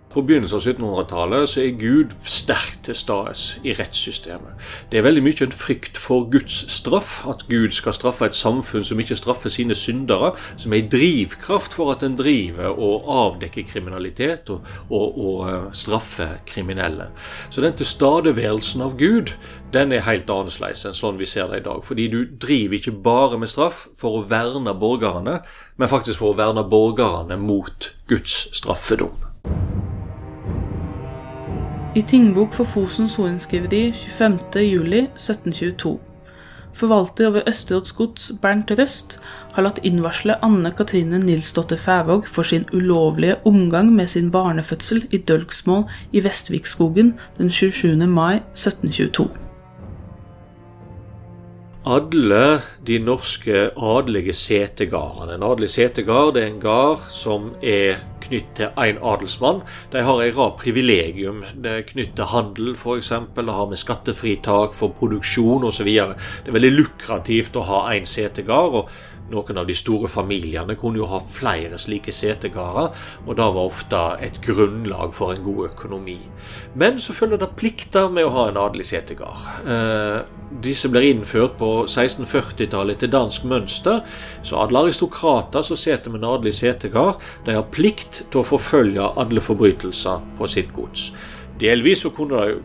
På 0.09 0.23
begynnelsen 0.25 0.57
av 0.57 0.63
1700-tallet 0.65 1.49
så 1.51 1.59
er 1.61 1.75
Gud 1.77 2.13
sterkt 2.25 2.87
til 2.87 2.95
stede 2.97 3.59
i 3.61 3.75
rettssystemet. 3.77 4.63
Det 4.89 4.97
er 4.97 5.05
veldig 5.05 5.21
mye 5.21 5.45
en 5.45 5.53
frykt 5.53 5.99
for 6.01 6.25
Guds 6.33 6.63
straff, 6.73 7.19
at 7.29 7.43
Gud 7.51 7.75
skal 7.77 7.93
straffe 7.93 8.25
et 8.25 8.37
samfunn 8.37 8.87
som 8.87 8.97
ikke 8.97 9.19
straffer 9.19 9.53
sine 9.53 9.77
syndere, 9.77 10.31
som 10.57 10.73
er 10.73 10.81
en 10.81 10.89
drivkraft 10.89 11.77
for 11.77 11.93
at 11.93 12.07
en 12.07 12.17
driver 12.17 12.73
og 12.73 13.05
avdekker 13.19 13.69
kriminalitet 13.69 14.49
og, 14.49 14.65
og, 14.89 15.21
og 15.21 15.45
uh, 15.45 15.69
straffer 15.77 16.39
kriminelle. 16.49 17.11
Så 17.53 17.61
den 17.61 17.77
tilstedeværelsen 17.77 18.81
av 18.81 18.97
Gud 18.97 19.35
den 19.73 19.93
er 19.93 20.07
helt 20.09 20.29
annerledes 20.33 20.87
enn 20.89 20.97
sånn 20.97 21.21
vi 21.21 21.29
ser 21.29 21.53
det 21.53 21.61
i 21.61 21.67
dag. 21.69 21.85
Fordi 21.85 22.09
du 22.09 22.23
driver 22.41 22.81
ikke 22.81 22.97
bare 23.05 23.37
med 23.37 23.53
straff 23.53 23.85
for 23.93 24.17
å 24.17 24.25
verne 24.25 24.73
borgerne, 24.73 25.43
men 25.77 25.91
faktisk 25.91 26.23
for 26.23 26.33
å 26.33 26.39
verne 26.41 26.65
borgerne 26.65 27.37
mot 27.37 27.93
Guds 28.09 28.47
straffedom. 28.57 29.28
I 31.97 32.03
Tingbok 32.05 32.51
for 32.53 32.67
Fosen 32.69 33.07
sorenskriveri 33.09 33.87
25.07.1722. 34.13 35.95
Forvalter 36.77 37.27
over 37.27 37.41
Østeråds 37.49 37.91
gods 37.97 38.27
Bernt 38.43 38.69
Røst 38.77 39.15
har 39.55 39.65
latt 39.65 39.79
innvarsle 39.81 40.35
Anne 40.45 40.69
Katrine 40.77 41.17
Nilsdotter 41.23 41.79
Fævåg 41.81 42.27
for 42.29 42.45
sin 42.45 42.67
ulovlige 42.77 43.39
omgang 43.49 43.89
med 43.95 44.07
sin 44.07 44.29
barnefødsel 44.31 45.07
i 45.09 45.17
dølgsmål 45.17 45.83
i 46.13 46.23
Vestvikskogen 46.23 47.13
den 47.39 47.49
27. 47.49 48.07
mai 48.07 48.35
1722. 48.53 49.29
Alle 51.89 52.61
de 52.85 52.99
norske 53.01 53.73
adelige 53.73 54.33
setegardene. 54.37 55.39
En 55.39 55.43
adelig 55.43 55.69
setegard 55.73 56.37
er 56.37 56.45
en 56.51 56.61
gard 56.61 57.01
som 57.09 57.55
er 57.63 57.95
knytt 58.25 58.53
til 58.59 58.73
én 58.79 58.99
adelsmann. 59.01 59.61
De 59.93 60.03
har 60.05 60.23
en 60.23 60.35
rad 60.37 60.57
privilegium. 60.61 61.43
Det 61.55 61.75
er 61.75 61.87
knytt 61.89 62.15
til 62.17 62.31
handel, 62.33 62.73
f.eks. 62.75 63.13
Det 63.35 63.57
har 63.59 63.69
med 63.69 63.81
skattefritak 63.81 64.75
for 64.77 64.95
produksjon 64.99 65.67
osv. 65.69 65.89
Det 65.89 66.51
er 66.51 66.57
veldig 66.59 66.75
lukrativt 66.75 67.59
å 67.59 67.67
ha 67.69 67.85
én 67.93 68.09
setegard. 68.09 68.83
og 68.83 68.91
noen 69.29 69.61
av 69.61 69.67
de 69.69 69.75
store 69.77 70.09
familiene 70.09 70.75
kunne 70.79 71.01
jo 71.01 71.07
ha 71.09 71.19
flere 71.21 71.77
slike 71.81 72.13
setegarder, 72.15 72.89
og 73.25 73.37
det 73.37 73.47
var 73.55 73.61
ofte 73.61 74.01
et 74.25 74.39
grunnlag 74.45 75.13
for 75.15 75.33
en 75.33 75.43
god 75.45 75.69
økonomi. 75.69 76.17
Men 76.79 76.99
så 77.01 77.13
følger 77.13 77.41
det 77.41 77.53
plikter 77.59 78.09
med 78.13 78.25
å 78.25 78.33
ha 78.33 78.47
en 78.49 78.59
adelig 78.61 78.89
setegard. 78.89 79.45
Eh, 79.69 80.19
disse 80.65 80.89
blir 80.89 81.05
innført 81.11 81.59
på 81.59 81.69
1640-tallet 81.85 82.97
etter 82.97 83.11
dansk 83.13 83.45
mønster, 83.49 84.01
så 84.41 84.63
alle 84.63 84.87
aristokrater 84.87 85.65
som 85.65 85.77
sitter 85.77 86.09
med 86.09 86.23
en 86.23 86.31
adelig 86.33 86.55
setegard, 86.63 87.21
de 87.45 87.57
har 87.57 87.69
plikt 87.69 88.08
til 88.17 88.41
å 88.41 88.47
forfølge 88.47 89.11
alle 89.21 89.43
forbrytelser 89.43 90.25
på 90.37 90.49
sitt 90.49 90.73
gods. 90.75 91.11
Delvis 91.59 92.05
så 92.05 92.13
kunne 92.15 92.43
det 92.45 92.59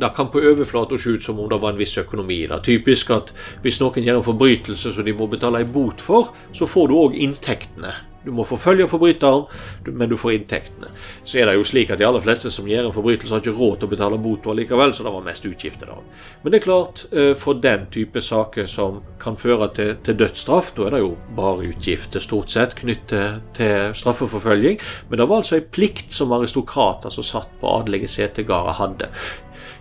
det 0.00 0.08
kan 0.16 0.30
på 0.32 0.40
overflata 0.40 0.96
se 0.98 1.10
ut 1.10 1.22
som 1.22 1.40
om 1.40 1.48
det 1.50 1.58
var 1.60 1.74
en 1.74 1.80
viss 1.80 1.98
økonomi 2.00 2.38
i 2.44 2.48
det. 2.48 2.62
Typisk 2.64 3.10
at 3.12 3.32
hvis 3.62 3.76
noen 3.82 4.06
gjør 4.06 4.22
en 4.22 4.28
forbrytelse 4.30 4.92
som 4.94 5.04
de 5.04 5.12
må 5.12 5.28
betale 5.28 5.60
en 5.60 5.72
bot 5.72 6.00
for, 6.00 6.30
så 6.56 6.68
får 6.70 6.88
du 6.88 6.94
òg 6.96 7.18
inntektene 7.20 7.92
du 8.26 8.32
må 8.34 8.44
forfølge 8.46 8.88
forbryteren, 8.90 9.46
men 9.86 10.10
du 10.10 10.16
får 10.18 10.34
inntektene. 10.36 10.90
Så 11.24 11.38
er 11.40 11.46
det 11.48 11.56
jo 11.56 11.66
slik 11.66 11.92
at 11.94 12.00
de 12.00 12.08
aller 12.08 12.24
fleste 12.24 12.50
som 12.52 12.66
gjør 12.68 12.88
en 12.88 12.94
forbrytelse, 12.96 13.32
har 13.34 13.44
ikke 13.44 13.54
råd 13.54 13.78
til 13.78 13.88
å 13.88 13.92
betale 13.92 14.18
bot 14.22 14.48
likevel, 14.58 14.94
så 14.94 15.06
det 15.06 15.12
var 15.14 15.26
mest 15.26 15.46
utgifter 15.46 15.90
da. 15.90 15.98
Men 16.42 16.52
det 16.52 16.60
er 16.60 16.66
klart, 16.66 17.04
eh, 17.12 17.32
for 17.38 17.60
den 17.62 17.86
type 17.94 18.20
saker 18.22 18.66
som 18.70 19.00
kan 19.22 19.38
føre 19.38 19.70
til, 19.76 19.94
til 20.02 20.18
dødsstraff, 20.18 20.72
da 20.76 20.88
er 20.88 20.96
det 20.96 21.02
jo 21.04 21.12
bare 21.38 21.70
utgifter 21.70 22.22
stort 22.24 22.50
sett 22.50 22.74
knyttet 22.80 23.46
til, 23.56 23.94
straffeforfølging. 23.94 24.80
Men 25.08 25.20
det 25.20 25.28
var 25.28 25.42
altså 25.42 25.60
en 25.60 25.70
plikt 25.70 26.14
som 26.16 26.34
aristokrater 26.34 27.14
som 27.14 27.26
satt 27.26 27.52
på 27.60 27.70
adelige 27.70 28.10
setegarder 28.10 28.80
hadde. 28.80 29.10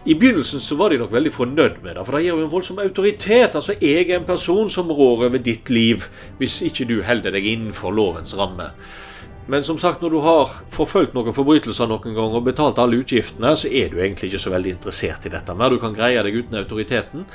I 0.06 0.14
begynnelsen 0.14 0.62
så 0.62 0.76
var 0.78 0.94
de 0.94 1.00
nok 1.02 1.14
veldig 1.16 1.32
fornøyd 1.34 1.80
med 1.82 1.96
det, 1.98 2.04
for 2.06 2.14
det 2.14 2.20
gir 2.22 2.36
jo 2.36 2.44
en 2.44 2.52
voldsom 2.52 2.78
autoritet. 2.84 3.56
Altså, 3.58 3.74
jeg 3.82 4.04
er 4.06 4.20
en 4.20 4.28
person 4.28 4.70
som 4.70 4.92
rår 4.94 5.24
over 5.26 5.42
ditt 5.42 5.72
liv, 5.74 6.06
hvis 6.38 6.60
ikke 6.68 6.86
du 6.86 7.00
holder 7.08 7.34
deg 7.34 7.48
innenfor 7.50 7.96
lovens 7.96 8.36
ramme. 8.38 8.70
Men 9.50 9.66
som 9.66 9.78
sagt, 9.82 10.02
når 10.02 10.14
du 10.14 10.20
har 10.26 10.54
forfulgt 10.74 11.14
noen 11.14 11.34
forbrytelser 11.34 11.90
noen 11.90 12.14
gang 12.18 12.38
og 12.38 12.46
betalt 12.46 12.80
alle 12.82 13.02
utgiftene, 13.02 13.56
så 13.58 13.70
er 13.70 13.90
du 13.90 13.98
egentlig 13.98 14.32
ikke 14.32 14.44
så 14.46 14.54
veldig 14.54 14.76
interessert 14.76 15.26
i 15.26 15.34
dette 15.34 15.58
mer. 15.58 15.74
Du 15.74 15.82
kan 15.82 15.94
greie 15.98 16.22
deg 16.26 16.38
uten 16.38 16.58
autoriteten. 16.62 17.26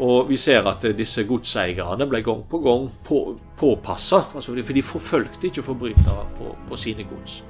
Og 0.00 0.28
vi 0.28 0.40
ser 0.40 0.64
at 0.68 0.84
disse 0.96 1.24
godseierne 1.28 2.08
ble 2.08 2.20
gang 2.24 2.44
på 2.48 2.60
gang 2.64 2.90
på, 3.04 3.22
påpassa, 3.60 4.26
altså, 4.32 4.56
for 4.56 4.76
de 4.76 4.84
forfulgte 4.84 5.48
ikke 5.48 5.64
forbrytere 5.64 6.28
på, 6.36 6.56
på 6.68 6.80
sine 6.80 7.04
gods. 7.08 7.42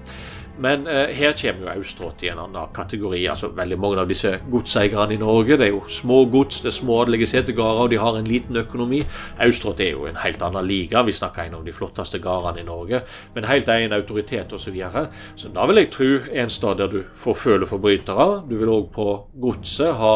Men 0.59 0.87
eh, 0.87 1.11
her 1.17 1.35
kommer 1.35 1.67
jo 1.67 1.81
Austrått 1.81 2.23
i 2.23 2.29
en 2.31 2.39
annen 2.39 2.71
kategori. 2.75 3.25
altså 3.31 3.51
Veldig 3.57 3.79
mange 3.81 4.03
av 4.03 4.11
disse 4.11 4.37
godseierne 4.51 5.17
i 5.17 5.21
Norge 5.21 5.59
det 5.59 5.69
er 5.69 5.73
jo 5.73 5.83
små 5.91 6.25
gods, 6.31 6.61
det 6.63 6.71
er 6.71 6.77
små 6.79 7.01
adelige 7.03 7.27
setergårder, 7.33 7.83
og 7.83 7.91
de 7.91 7.99
har 7.99 8.19
en 8.19 8.29
liten 8.29 8.57
økonomi. 8.57 9.03
Austrått 9.43 9.83
er 9.83 9.95
jo 9.97 10.07
en 10.07 10.21
helt 10.23 10.43
annen 10.43 10.67
liga. 10.69 11.03
Vi 11.03 11.17
snakker 11.17 11.49
en 11.49 11.59
av 11.59 11.67
de 11.67 11.75
flotteste 11.75 12.21
gårdene 12.23 12.63
i 12.63 12.69
Norge. 12.69 13.03
Men 13.35 13.49
helt 13.51 13.69
egen 13.69 13.97
autoritet 13.97 14.53
osv. 14.53 14.65
Så, 14.65 14.73
videre. 14.73 15.09
så 15.37 15.51
da 15.53 15.67
vil 15.69 15.77
jeg 15.83 15.91
tro 15.93 16.07
en 16.33 16.51
sted 16.51 16.79
der 16.81 16.89
du 16.89 17.03
forføler 17.21 17.69
forbrytere. 17.69 18.45
Du 18.49 18.57
vil 18.57 18.73
òg 18.73 18.89
på 18.95 19.09
godset 19.43 19.93
ha 20.01 20.15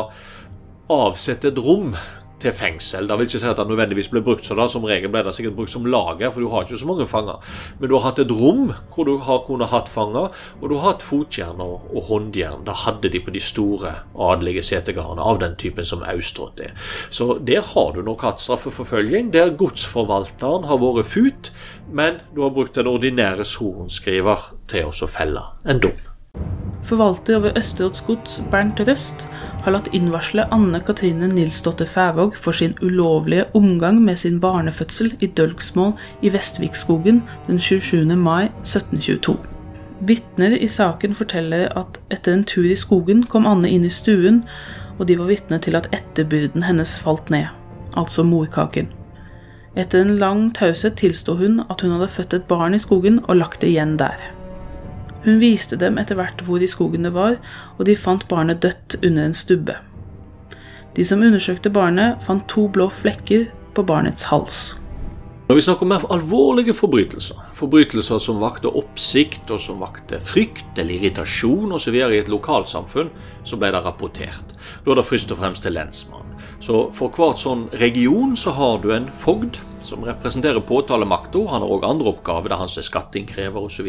avsett 0.88 1.44
et 1.44 1.58
rom 1.60 1.92
til 2.42 2.54
fengsel. 2.54 3.08
Det 3.08 3.18
vil 3.18 3.28
ikke 3.28 3.40
si 3.42 3.48
at 3.50 3.58
det 3.58 3.66
nødvendigvis 3.68 4.10
ble 4.12 4.22
brukt 4.24 4.46
sånn. 4.46 4.60
Som 4.68 4.86
regel 4.88 5.10
ble 5.12 5.22
det 5.26 5.34
sikkert 5.36 5.56
brukt 5.56 5.72
som 5.72 5.86
lager, 5.86 6.32
for 6.34 6.44
du 6.44 6.50
har 6.52 6.66
ikke 6.66 6.80
så 6.80 6.88
mange 6.88 7.06
fanger. 7.08 7.38
Men 7.78 7.90
du 7.90 7.96
har 7.96 8.08
hatt 8.08 8.22
et 8.22 8.34
rom 8.34 8.72
hvor 8.94 9.08
du 9.08 9.14
har 9.24 9.44
kunnet 9.46 9.72
hatt 9.72 9.90
fanger, 9.92 10.34
og 10.60 10.64
du 10.68 10.76
har 10.76 10.92
hatt 10.92 11.06
fotjern 11.06 11.62
og, 11.64 11.88
og 11.94 12.10
håndjern. 12.10 12.64
Det 12.66 12.76
hadde 12.84 13.12
de 13.14 13.22
på 13.24 13.34
de 13.34 13.42
store 13.42 13.94
adelige 14.28 14.66
setegardene 14.70 15.24
av 15.24 15.40
den 15.42 15.56
typen 15.60 15.86
som 15.88 16.04
Austrått 16.06 16.62
er. 16.64 16.74
Så 17.10 17.38
der 17.38 17.64
har 17.72 17.94
du 17.94 18.02
nok 18.06 18.26
hatt 18.26 18.42
straffeforfølging, 18.44 19.32
der 19.34 19.54
godsforvalteren 19.58 20.68
har 20.68 20.82
vært 20.82 21.10
fut, 21.10 21.52
men 21.90 22.22
du 22.34 22.42
har 22.44 22.54
brukt 22.54 22.76
den 22.78 22.90
ordinære 22.90 23.46
sorenskriver 23.48 24.52
til 24.68 24.92
å 24.92 25.10
felle 25.10 25.48
en 25.68 25.82
dom. 25.82 26.08
Forvalter 26.88 27.36
over 27.36 27.52
Østeråds 27.58 28.00
gods, 28.06 28.42
Bernt 28.50 28.80
Røst, 28.80 29.26
har 29.68 29.74
latt 29.74 29.90
innvarsle 29.92 30.46
Anne 30.54 30.78
Katrine 30.80 31.26
Nilsdotter 31.28 31.84
Fævåg 31.84 32.36
for 32.40 32.56
sin 32.56 32.72
ulovlige 32.80 33.44
omgang 33.54 33.98
med 34.00 34.16
sin 34.16 34.38
barnefødsel 34.40 35.10
i 35.20 35.26
dølgsmål 35.26 35.92
i 36.24 36.30
Vestvikskogen 36.32 37.20
den 37.46 37.58
27. 37.60 38.16
mai 38.16 38.48
1722. 38.64 39.36
Vitner 40.08 40.56
i 40.56 40.68
saken 40.72 41.12
forteller 41.14 41.68
at 41.76 42.00
etter 42.10 42.32
en 42.32 42.46
tur 42.48 42.64
i 42.64 42.78
skogen 42.78 43.26
kom 43.28 43.46
Anne 43.50 43.68
inn 43.68 43.84
i 43.84 43.92
stuen, 43.92 44.40
og 44.96 45.10
de 45.10 45.18
var 45.18 45.28
vitne 45.28 45.60
til 45.60 45.76
at 45.76 45.90
etterbyrden 45.92 46.64
hennes 46.64 46.96
falt 47.02 47.28
ned, 47.28 47.52
altså 47.92 48.24
morkaken. 48.24 48.88
Etter 49.76 50.00
en 50.00 50.16
lang 50.16 50.48
taushet 50.56 50.96
tilsto 50.96 51.36
hun 51.36 51.60
at 51.68 51.84
hun 51.84 51.98
hadde 51.98 52.08
født 52.16 52.40
et 52.40 52.48
barn 52.48 52.74
i 52.74 52.80
skogen 52.80 53.20
og 53.26 53.42
lagt 53.42 53.60
det 53.60 53.74
igjen 53.74 53.98
der. 54.00 54.37
Hun 55.28 55.42
viste 55.42 55.76
dem 55.76 55.98
etter 56.00 56.16
hvert 56.16 56.40
hvor 56.46 56.62
i 56.64 56.70
skogen 56.70 57.04
det 57.04 57.12
var, 57.12 57.36
og 57.76 57.84
de 57.84 57.96
fant 58.00 58.24
barnet 58.30 58.62
dødt 58.64 58.96
under 59.02 59.28
en 59.28 59.36
stubbe. 59.36 59.74
De 60.96 61.04
som 61.04 61.20
undersøkte 61.20 61.68
barnet, 61.68 62.22
fant 62.24 62.46
to 62.48 62.64
blå 62.72 62.86
flekker 62.88 63.50
på 63.76 63.84
barnets 63.84 64.30
hals. 64.30 64.78
Når 65.48 65.58
vi 65.58 65.64
snakker 65.66 65.84
om 65.84 65.92
mer 65.92 66.06
alvorlige 66.12 66.74
forbrytelser, 66.76 67.44
forbrytelser 67.56 68.20
som 68.24 68.40
vakte 68.40 68.72
oppsikt, 68.72 69.52
og 69.52 69.60
som 69.60 69.84
vakte 69.84 70.20
frykt 70.20 70.80
eller 70.80 70.96
irritasjon 70.96 71.76
osv. 71.76 72.00
i 72.00 72.18
et 72.22 72.32
lokalsamfunn, 72.32 73.12
så 73.44 73.60
ble 73.60 73.72
det 73.72 73.84
rapportert. 73.84 74.56
Da 74.84 74.92
er 74.92 75.00
det 75.00 75.08
først 75.08 75.32
og 75.32 75.40
fremst 75.40 75.64
til 75.64 75.76
lensmannen. 75.76 76.27
Så 76.60 76.88
for 76.94 77.14
hvert 77.14 77.38
sånn 77.38 77.68
region 77.78 78.34
så 78.36 78.50
har 78.56 78.80
du 78.82 78.90
en 78.90 79.06
fogd 79.14 79.60
som 79.80 80.02
representerer 80.04 80.60
påtalemakta. 80.66 81.44
Han 81.52 81.62
har 81.62 81.70
òg 81.70 81.86
andre 81.86 82.10
oppgaver, 82.10 82.50
det 82.50 82.56
er 82.56 82.62
han 82.64 82.72
er 82.72 82.86
skatteinnkrever 82.86 83.68
osv. 83.68 83.88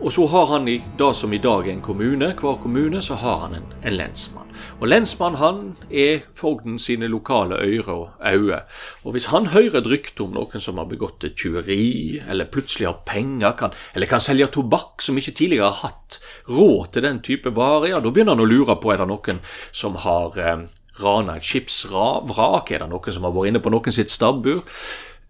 Og 0.00 0.12
så 0.12 0.26
har 0.28 0.50
han 0.52 0.68
i 0.68 0.76
det 0.98 1.12
som 1.16 1.32
i 1.32 1.40
dag 1.40 1.66
er 1.66 1.72
en 1.72 1.84
kommune, 1.84 2.34
hver 2.36 2.60
kommune, 2.62 3.00
så 3.02 3.16
har 3.22 3.46
han 3.46 3.56
en, 3.58 3.72
en 3.82 3.96
lensmann. 3.96 4.52
Og 4.80 4.88
lensmannen 4.88 5.40
han 5.40 5.60
er 5.90 6.22
fogden 6.36 6.78
sine 6.80 7.08
lokale 7.08 7.58
øyre 7.64 7.96
og 7.96 8.08
øyne. 8.20 8.62
Og 9.04 9.16
hvis 9.16 9.30
han 9.32 9.50
hører 9.56 9.80
et 9.80 9.90
rykte 9.90 10.24
om 10.24 10.36
noen 10.36 10.62
som 10.62 10.80
har 10.80 10.88
begått 10.90 11.24
et 11.24 11.36
tyveri, 11.36 12.20
eller 12.28 12.52
plutselig 12.52 12.90
har 12.90 13.00
penger, 13.08 13.56
kan, 13.56 13.76
eller 13.94 14.10
kan 14.10 14.20
selge 14.24 14.52
tobakk 14.52 15.04
som 15.04 15.16
ikke 15.16 15.36
tidligere 15.36 15.72
har 15.72 15.88
hatt 15.88 16.20
råd 16.48 16.92
til 16.92 17.08
den 17.08 17.22
type 17.24 17.56
varer, 17.56 17.94
ja, 17.94 18.00
da 18.04 18.12
begynner 18.12 18.36
han 18.36 18.44
å 18.44 18.50
lure 18.50 18.76
på 18.80 18.92
er 18.92 19.00
det 19.00 19.08
noen 19.10 19.40
som 19.72 19.96
har 20.04 20.36
eh, 20.40 20.66
rana 21.02 21.36
et 21.36 21.46
skipsvrak? 21.46 22.70
Er 22.72 22.84
det 22.84 22.90
noen 22.92 23.12
som 23.12 23.26
har 23.26 23.34
vært 23.36 23.52
inne 23.52 23.62
på 23.64 23.72
noen 23.74 23.94
sitt 23.94 24.12
stabbur? 24.12 24.62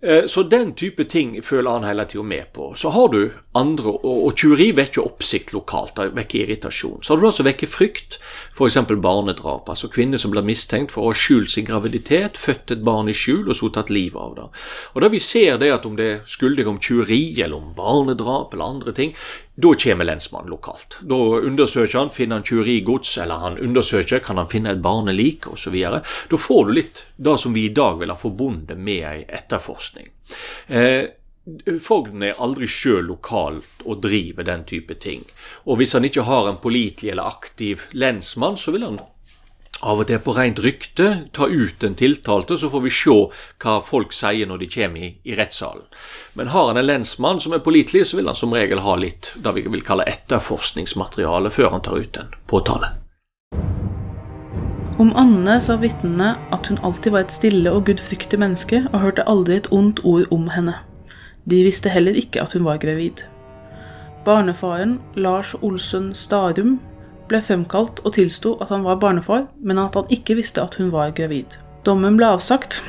Eh, 0.02 0.26
så 0.26 0.42
den 0.42 0.74
type 0.76 1.04
ting 1.08 1.38
føler 1.42 1.70
han 1.70 1.86
hele 1.88 2.04
tida 2.04 2.22
med 2.22 2.52
på. 2.52 2.68
Så 2.76 2.90
har 2.92 3.08
du 3.08 3.32
andre, 3.56 3.94
og, 3.96 4.18
og 4.28 4.34
tyveri 4.36 4.68
vekker 4.76 5.00
oppsikt 5.00 5.54
lokalt, 5.56 5.96
det 5.96 6.12
vekker 6.18 6.42
irritasjon. 6.44 7.00
Så 7.00 7.14
har 7.14 7.20
du 7.20 7.24
det 7.24 7.32
som 7.38 7.48
vekker 7.48 7.70
frykt, 7.72 8.18
f.eks. 8.52 8.76
barnedrap. 8.92 9.70
Altså 9.72 9.88
kvinner 9.88 10.20
som 10.20 10.34
blir 10.34 10.44
mistenkt 10.44 10.92
for 10.92 11.06
å 11.06 11.14
ha 11.14 11.16
skjult 11.16 11.54
sin 11.54 11.66
graviditet, 11.66 12.36
født 12.36 12.76
et 12.76 12.84
barn 12.84 13.08
i 13.08 13.16
skjul 13.16 13.48
og 13.48 13.56
så 13.56 13.72
tatt 13.72 13.90
livet 13.90 14.20
av 14.20 14.36
det. 14.36 14.46
Og 14.94 15.02
da 15.02 15.10
vi 15.16 15.22
ser 15.22 15.56
det 15.64 15.72
at 15.72 15.88
om 15.88 15.96
det 15.96 16.10
er 16.12 16.22
skyldig 16.28 16.68
om 16.68 16.78
tyveri 16.78 17.22
eller 17.40 17.56
om 17.56 17.72
barnedrap 17.74 18.52
eller 18.52 18.76
andre 18.76 18.94
ting, 18.94 19.16
da 19.56 19.74
kommer 19.74 20.04
lensmannen 20.04 20.50
lokalt. 20.50 20.98
Da 21.00 21.16
undersøker 21.40 21.98
han, 21.98 22.10
finner 22.12 22.36
han 22.36 22.44
tyverigods, 22.44 23.16
eller 23.18 23.40
han 23.40 23.58
undersøker, 23.58 24.20
kan 24.20 24.36
han 24.36 24.50
finne 24.52 24.74
et 24.76 24.82
barnelik, 24.84 25.48
osv. 25.48 25.76
Da 26.28 26.40
får 26.40 26.66
du 26.66 26.72
litt 26.76 27.04
det 27.16 27.38
som 27.40 27.56
vi 27.56 27.66
i 27.70 27.72
dag 27.72 27.96
vil 28.00 28.12
ha 28.12 28.18
forbundet 28.20 28.76
med 28.76 29.06
ei 29.08 29.22
etterforskning. 29.24 30.12
Eh, 30.68 31.06
Fogden 31.78 32.24
er 32.26 32.40
aldri 32.42 32.66
sjøl 32.66 33.04
lokalt 33.06 33.84
og 33.86 34.00
driver 34.02 34.42
den 34.48 34.64
type 34.66 34.96
ting. 34.98 35.22
Og 35.64 35.78
hvis 35.78 35.94
han 35.94 36.04
ikke 36.04 36.24
har 36.26 36.48
en 36.50 36.58
pålitelig 36.58 37.12
eller 37.12 37.28
aktiv 37.30 37.84
lensmann, 37.94 38.58
så 38.58 38.74
vil 38.74 38.82
han 38.82 38.98
av 39.80 40.00
og 40.00 40.08
til 40.08 40.20
på 40.22 40.34
rent 40.36 40.60
rykte 40.64 41.08
ta 41.36 41.48
ut 41.48 41.80
den 41.82 41.96
tiltalte, 41.98 42.56
så 42.58 42.70
får 42.72 42.84
vi 42.84 42.92
se 42.94 43.16
hva 43.62 43.76
folk 43.84 44.14
sier 44.16 44.48
når 44.48 44.62
de 44.62 44.68
kommer 44.72 45.06
i, 45.08 45.10
i 45.24 45.36
rettssalen. 45.36 45.84
Men 46.34 46.52
har 46.54 46.70
han 46.70 46.80
en 46.80 46.86
lensmann 46.86 47.40
som 47.42 47.52
er 47.56 47.64
pålitelig, 47.64 48.06
så 48.08 48.20
vil 48.20 48.30
han 48.30 48.38
som 48.38 48.54
regel 48.54 48.84
ha 48.84 48.96
litt 49.00 49.32
det 49.36 49.52
vi 49.56 49.66
vil 49.68 49.84
kalle 49.84 50.08
etterforskningsmateriale 50.08 51.52
før 51.52 51.74
han 51.76 51.84
tar 51.84 52.00
ut 52.00 52.22
en 52.22 52.32
påtale. 52.48 52.94
Om 54.96 55.12
Anne 55.12 55.58
sa 55.60 55.76
vitnene 55.76 56.34
at 56.56 56.70
hun 56.70 56.80
alltid 56.80 57.12
var 57.12 57.26
et 57.26 57.34
stille 57.34 57.68
og 57.68 57.84
gudfryktig 57.90 58.40
menneske, 58.40 58.86
og 58.94 59.02
hørte 59.02 59.26
aldri 59.28 59.58
et 59.60 59.68
ondt 59.74 60.00
ord 60.08 60.24
om 60.32 60.48
henne. 60.54 60.78
De 61.44 61.60
visste 61.66 61.92
heller 61.92 62.16
ikke 62.16 62.40
at 62.40 62.56
hun 62.56 62.64
var 62.64 62.80
gravid. 62.80 63.20
Barnefaren, 64.24 64.96
Lars 65.14 65.52
Olsen 65.60 66.14
Starum, 66.16 66.78
ble 67.30 67.40
fremkalt 67.42 68.02
og 68.04 68.14
tilsto 68.16 68.56
at 68.62 68.70
han 68.74 68.84
var 68.86 69.00
barnefar, 69.02 69.46
men 69.62 69.80
at 69.82 69.96
han 69.98 70.10
ikke 70.12 70.38
visste 70.38 70.62
at 70.62 70.78
hun 70.80 70.92
var 70.94 71.14
gravid. 71.16 71.58
Dommen 71.86 72.18
ble 72.18 72.28
avsagt. 72.36 72.80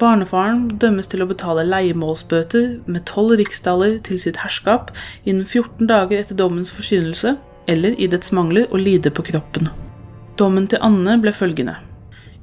Barnefaren 0.00 0.66
dømmes 0.80 1.08
til 1.08 1.24
å 1.24 1.28
betale 1.30 1.64
leiemålsbøter 1.64 2.68
med 2.84 3.06
tolv 3.08 3.38
riksdaler 3.40 3.98
til 4.04 4.20
sitt 4.20 4.42
herskap 4.42 4.92
innen 5.24 5.46
14 5.46 5.88
dager 5.88 6.20
etter 6.20 6.36
dommens 6.36 6.72
forsynelse, 6.72 7.36
eller 7.66 7.96
i 7.98 8.08
dets 8.12 8.32
mangler 8.36 8.68
å 8.70 8.80
lide 8.80 9.10
på 9.10 9.24
kroppen. 9.30 9.70
Dommen 10.36 10.68
til 10.68 10.82
Anne 10.84 11.16
ble 11.22 11.32
følgende. 11.32 11.78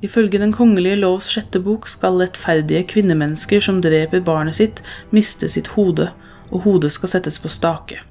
Ifølge 0.04 0.40
Den 0.40 0.52
kongelige 0.52 1.00
lovs 1.00 1.30
sjette 1.32 1.62
bok 1.64 1.88
skal 1.88 2.18
lettferdige 2.20 2.84
kvinnemennesker 2.92 3.62
som 3.64 3.80
dreper 3.82 4.26
barnet 4.26 4.58
sitt, 4.58 4.82
miste 5.12 5.48
sitt 5.48 5.70
hode, 5.78 6.10
og 6.52 6.66
hodet 6.66 6.92
skal 6.92 7.14
settes 7.14 7.40
på 7.40 7.48
stake. 7.48 8.02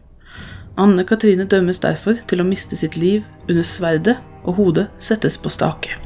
Anne 0.77 1.05
Katrine 1.05 1.45
dømmes 1.45 1.83
derfor 1.83 2.17
til 2.29 2.41
å 2.41 2.47
miste 2.49 2.79
sitt 2.81 2.97
liv 2.97 3.27
under 3.49 3.67
sverdet, 3.67 4.17
og 4.43 4.57
hodet 4.57 4.89
settes 4.99 5.37
på 5.39 5.53
stake. 5.53 5.99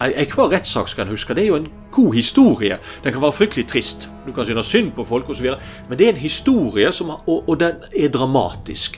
Enhver 0.00 0.48
rettssak 0.50 0.88
skal 0.88 1.04
en 1.04 1.12
huske, 1.12 1.34
det 1.36 1.44
er 1.44 1.48
jo 1.52 1.58
en 1.60 1.68
god 1.92 2.14
historie. 2.14 2.78
Den 3.04 3.12
kan 3.12 3.22
være 3.22 3.36
fryktelig 3.36 3.66
trist. 3.68 4.08
Du 4.26 4.32
kan 4.32 4.46
synes 4.48 4.66
synd 4.66 4.92
på 4.96 5.04
folk 5.04 5.28
osv. 5.28 5.50
Men 5.88 5.98
det 5.98 6.06
er 6.06 6.12
en 6.14 6.22
historie, 6.22 6.92
som, 6.92 7.10
og, 7.10 7.48
og 7.48 7.60
den 7.60 7.84
er 7.96 8.08
dramatisk. 8.08 8.96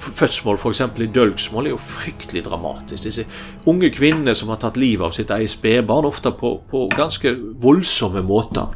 Fødsmål 0.00 0.56
f.eks. 0.56 0.80
i 0.80 1.06
dølgsmål 1.14 1.66
er 1.66 1.70
jo 1.70 1.76
fryktelig 1.76 2.44
dramatisk. 2.44 3.04
Disse 3.04 3.26
unge 3.66 3.90
kvinnene 3.90 4.34
som 4.34 4.48
har 4.48 4.56
tatt 4.64 4.80
livet 4.80 5.04
av 5.04 5.12
sitt 5.12 5.30
eget 5.30 5.52
spedbarn, 5.52 6.08
ofte 6.08 6.32
på, 6.32 6.56
på 6.70 6.88
ganske 6.96 7.36
voldsomme 7.60 8.24
måter. 8.24 8.72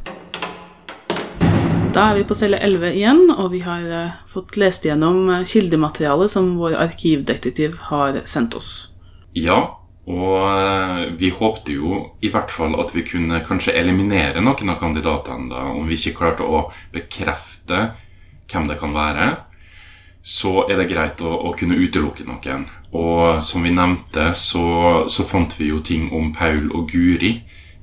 Da 1.94 2.08
er 2.10 2.16
vi 2.18 2.24
på 2.26 2.34
celle 2.34 2.58
11 2.58 2.90
igjen, 2.98 3.20
og 3.30 3.52
vi 3.52 3.60
har 3.62 3.84
uh, 3.86 4.14
fått 4.26 4.56
lest 4.58 4.82
gjennom 4.82 5.28
uh, 5.30 5.44
kildematerialet 5.46 6.32
som 6.32 6.56
vår 6.58 6.74
arkivdetektiv 6.82 7.76
har 7.92 8.16
sendt 8.26 8.56
oss. 8.58 8.70
Ja, 9.38 9.58
og 10.10 10.32
uh, 10.42 11.04
vi 11.14 11.30
håpte 11.30 11.76
jo 11.76 12.00
i 12.18 12.32
hvert 12.34 12.50
fall 12.50 12.74
at 12.82 12.90
vi 12.96 13.04
kunne 13.06 13.38
kanskje 13.46 13.76
eliminere 13.78 14.42
noen 14.42 14.72
av 14.72 14.80
kandidatene, 14.80 15.46
da, 15.52 15.68
om 15.70 15.86
vi 15.86 15.94
ikke 15.94 16.16
klarte 16.18 16.42
å 16.42 16.64
bekrefte 16.94 17.84
hvem 18.50 18.66
det 18.72 18.78
kan 18.80 18.96
være. 18.96 19.28
Så 20.24 20.64
er 20.66 20.80
det 20.80 20.88
greit 20.90 21.22
å, 21.22 21.30
å 21.30 21.52
kunne 21.54 21.78
utelukke 21.78 22.26
noen. 22.26 22.64
Og 22.90 23.38
som 23.44 23.62
vi 23.62 23.70
nevnte, 23.76 24.32
så, 24.34 25.04
så 25.06 25.26
fant 25.28 25.54
vi 25.60 25.68
jo 25.70 25.78
ting 25.78 26.08
om 26.10 26.32
Paul 26.34 26.72
og 26.72 26.90
Guri 26.90 27.36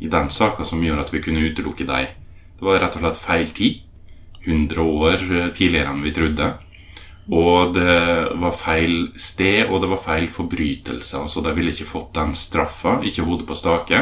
i 0.03 0.11
den 0.11 0.27
saka 0.33 0.67
som 0.67 0.83
gjør 0.83 0.99
at 1.05 1.15
vi 1.15 1.23
kunne 1.23 1.45
utelukke 1.47 1.87
deg. 1.87 2.11
Det 2.59 2.67
var 2.67 2.83
rett 2.83 2.99
og 2.99 3.05
slett 3.05 3.21
feil 3.21 3.55
tid. 3.55 3.79
100 4.45 4.81
år 4.81 5.25
tidligere 5.55 5.93
enn 5.93 6.03
vi 6.05 6.13
trodde. 6.15 6.51
Og 7.31 7.75
det 7.75 7.93
var 8.41 8.57
feil 8.57 9.11
sted, 9.15 9.69
og 9.69 9.83
det 9.83 9.91
var 9.91 10.01
feil 10.01 10.27
forbrytelse. 10.31 11.21
Altså, 11.21 11.43
de 11.45 11.53
ville 11.55 11.71
ikke 11.71 11.91
fått 11.93 12.11
den 12.17 12.33
straffa, 12.35 12.97
ikke 13.05 13.27
hodet 13.27 13.47
på 13.47 13.57
stake. 13.57 14.01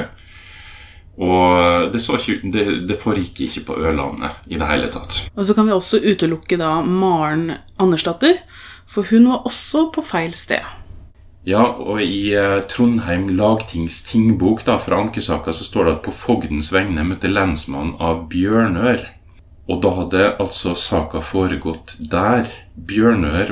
Og 1.19 1.91
det, 1.91 1.99
ikke, 1.99 2.51
det, 2.53 2.65
det, 2.87 2.97
foregikk 3.01 3.41
ikke 3.43 3.65
på 3.67 3.77
Ørlandet 3.83 4.37
i 4.47 4.55
det 4.55 4.67
hele 4.69 4.87
tatt. 4.91 5.25
Og 5.35 5.45
så 5.45 5.55
kan 5.55 5.67
vi 5.67 5.75
også 5.75 5.99
utelukke 5.99 6.57
da 6.59 6.77
Maren 6.81 7.57
Andersdatter, 7.75 8.39
for 8.87 9.03
hun 9.11 9.27
var 9.27 9.43
også 9.49 9.89
på 9.93 10.03
feil 10.05 10.31
sted. 10.33 10.63
Ja, 11.47 11.63
og 11.65 12.01
i 12.03 12.31
eh, 12.35 12.61
Trondheim 12.71 13.29
lagtings 13.35 14.01
tingbok 14.07 14.63
da, 14.67 14.77
fra 14.79 14.99
ankesaka 15.03 15.53
så 15.55 15.67
står 15.67 15.85
det 15.85 15.93
at 15.97 16.01
på 16.07 16.15
fogdens 16.15 16.71
vegne 16.75 17.03
møtte 17.07 17.31
lensmannen 17.31 17.95
av 17.99 18.25
Bjørnør 18.31 19.05
og 19.69 19.81
da 19.83 19.91
hadde 19.99 20.23
altså 20.41 20.73
saka 20.77 21.21
foregått 21.21 21.93
der. 22.11 22.49
Bjørnør 22.89 23.51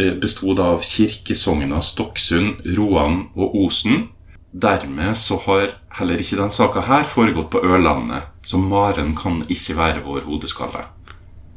eh, 0.00 0.16
bestod 0.18 0.58
av 0.62 0.82
kirkesogna 0.82 1.78
Stokksund, 1.84 2.64
Roan 2.76 3.28
og 3.36 3.54
Osen. 3.66 4.08
Dermed 4.52 5.16
så 5.16 5.38
har 5.46 5.76
heller 6.00 6.20
ikke 6.20 6.40
den 6.40 6.52
saka 6.52 6.82
her 6.88 7.06
foregått 7.08 7.52
på 7.54 7.62
Ørlandet, 7.62 8.26
så 8.44 8.58
Maren 8.58 9.14
kan 9.16 9.40
ikke 9.48 9.78
være 9.78 10.02
vår 10.04 10.26
hodeskalle. 10.26 10.88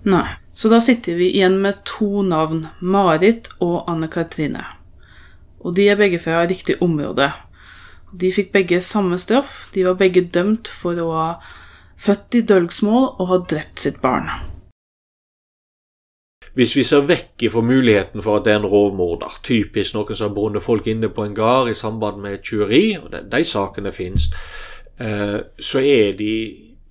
Nei, 0.06 0.38
så 0.54 0.70
da 0.70 0.80
sitter 0.84 1.18
vi 1.18 1.32
igjen 1.34 1.58
med 1.64 1.82
to 1.90 2.22
navn, 2.24 2.68
Marit 2.80 3.50
og 3.58 3.90
Anne 3.90 4.08
Katrine. 4.08 4.68
Og 5.66 5.74
de 5.76 5.90
er 5.90 5.98
begge 5.98 6.22
fra 6.22 6.46
riktig 6.46 6.78
område. 6.86 7.32
De 8.14 8.30
fikk 8.32 8.54
begge 8.54 8.84
samme 8.86 9.18
straff, 9.20 9.66
de 9.74 9.84
var 9.88 9.98
begge 9.98 10.28
dømt 10.30 10.70
for 10.70 11.02
å 11.02 11.10
ha 11.18 11.30
født 11.98 12.36
i 12.40 12.42
dølgsmål 12.42 13.08
og 13.20 13.28
har 13.32 13.48
drept 13.50 13.86
sitt 13.86 14.02
barn. 14.04 14.30
Hvis 16.56 16.76
vi 16.78 16.86
ser 16.88 17.04
vekk 17.04 17.44
ifra 17.50 17.62
muligheten 17.62 18.24
for 18.24 18.40
at 18.40 18.46
det 18.46 18.54
er 18.54 18.62
en 18.62 18.70
rovmorder, 18.72 19.42
typisk 19.44 19.96
noen 19.96 20.16
som 20.16 20.30
har 20.30 20.36
bundet 20.38 20.64
folk 20.64 20.88
inne 20.88 21.10
på 21.12 21.26
en 21.26 21.36
gard 21.36 21.68
i 21.68 21.76
samband 21.76 22.22
med 22.24 22.46
tyveri, 22.48 22.96
og 23.02 23.10
de, 23.12 23.26
de 23.32 23.42
sakene 23.44 23.92
finnes, 23.92 24.30
eh, 25.04 25.42
så 25.60 25.84
er 25.84 26.16
de 26.16 26.36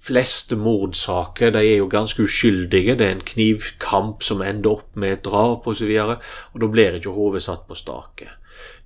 fleste 0.04 0.56
mordsaker 0.60 1.54
de 1.54 1.62
er 1.64 1.78
jo 1.78 1.88
ganske 1.88 2.22
uskyldige. 2.22 2.98
Det 3.00 3.06
er 3.06 3.16
en 3.16 3.24
knivkamp 3.24 4.22
som 4.22 4.44
ender 4.44 4.76
opp 4.76 4.96
med 5.00 5.16
et 5.16 5.24
drap 5.24 5.66
osv., 5.66 5.88
og, 6.02 6.12
så 6.12 6.52
og 6.52 6.60
da 6.60 6.70
blir 6.74 6.98
ikke 7.00 7.16
hodet 7.16 7.42
satt 7.46 7.64
på 7.68 7.78
stake. 7.78 8.28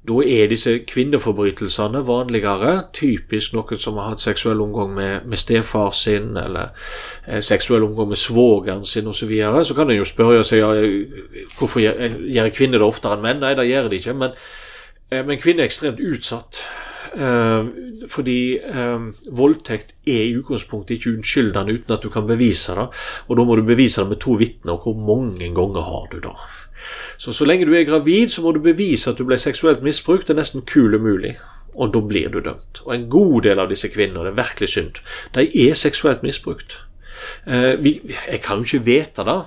Da 0.07 0.23
er 0.23 0.47
disse 0.49 0.77
kvinneforbrytelsene 0.89 2.05
vanligere. 2.07 2.75
Typisk 2.95 3.53
noen 3.57 3.81
som 3.83 3.99
har 3.99 4.13
hatt 4.13 4.23
seksuell 4.23 4.61
omgang 4.63 4.95
med, 4.95 5.27
med 5.27 5.41
stefar 5.41 5.91
sin, 5.97 6.37
eller 6.39 6.71
eh, 7.27 7.43
seksuell 7.45 7.85
omgang 7.85 8.13
med 8.13 8.21
svogeren 8.21 8.87
sin 8.87 9.11
osv. 9.11 9.19
Så, 9.19 9.27
videre. 9.27 9.65
så 9.65 9.75
kan 9.75 9.91
en 9.91 9.99
jo 9.99 10.07
spørre 10.09 10.45
seg 10.47 10.63
ja, 10.63 10.71
hvorfor 11.59 11.83
gjør, 11.83 12.55
kvinner 12.55 12.79
det 12.79 12.87
oftere 12.87 13.19
enn 13.19 13.27
menn. 13.27 13.43
Nei, 13.43 13.57
det 13.59 13.67
gjør 13.69 13.91
de 13.91 14.01
ikke. 14.01 14.15
Men, 14.23 14.39
eh, 15.11 15.25
men 15.27 15.43
kvinner 15.43 15.67
er 15.67 15.73
ekstremt 15.73 16.01
utsatt. 16.01 16.63
Eh, 17.17 17.69
fordi 18.09 18.41
eh, 18.61 19.05
voldtekt 19.35 19.95
er 20.07 20.25
i 20.29 20.37
utgangspunktet 20.39 20.99
ikke 20.99 21.17
unnskyldende 21.17 21.75
uten 21.75 21.97
at 21.97 22.05
du 22.05 22.11
kan 22.13 22.29
bevise 22.29 22.77
det. 22.79 22.89
Og 23.27 23.39
da 23.39 23.45
må 23.45 23.59
du 23.59 23.65
bevise 23.67 24.03
det 24.03 24.15
med 24.15 24.23
to 24.25 24.39
vitner, 24.41 24.79
hvor 24.79 24.97
mange 24.97 25.51
ganger 25.55 25.89
har 25.91 26.09
du 26.13 26.21
da? 26.25 26.35
Så 27.19 27.33
så 27.33 27.47
lenge 27.49 27.67
du 27.67 27.75
er 27.75 27.87
gravid, 27.89 28.33
så 28.33 28.43
må 28.43 28.53
du 28.53 28.61
bevise 28.65 29.11
at 29.11 29.19
du 29.19 29.25
ble 29.29 29.39
seksuelt 29.39 29.83
misbrukt. 29.83 30.27
Det 30.29 30.37
er 30.37 30.43
nesten 30.43 30.67
kul 30.67 30.95
umulig. 30.95 31.37
Og 31.79 31.93
da 31.95 32.03
blir 32.03 32.31
du 32.33 32.41
dømt. 32.43 32.83
Og 32.87 32.95
en 32.95 33.07
god 33.11 33.43
del 33.47 33.61
av 33.63 33.71
disse 33.71 33.91
kvinnene, 33.93 34.27
det 34.27 34.35
er 34.35 34.41
virkelig 34.43 34.73
synd, 34.73 34.99
de 35.35 35.47
er 35.69 35.79
seksuelt 35.79 36.25
misbrukt. 36.27 36.81
Eh, 37.47 37.79
jeg 37.85 38.41
kan 38.43 38.59
jo 38.59 38.67
ikke 38.67 38.87
vite 38.87 39.27
det. 39.27 39.39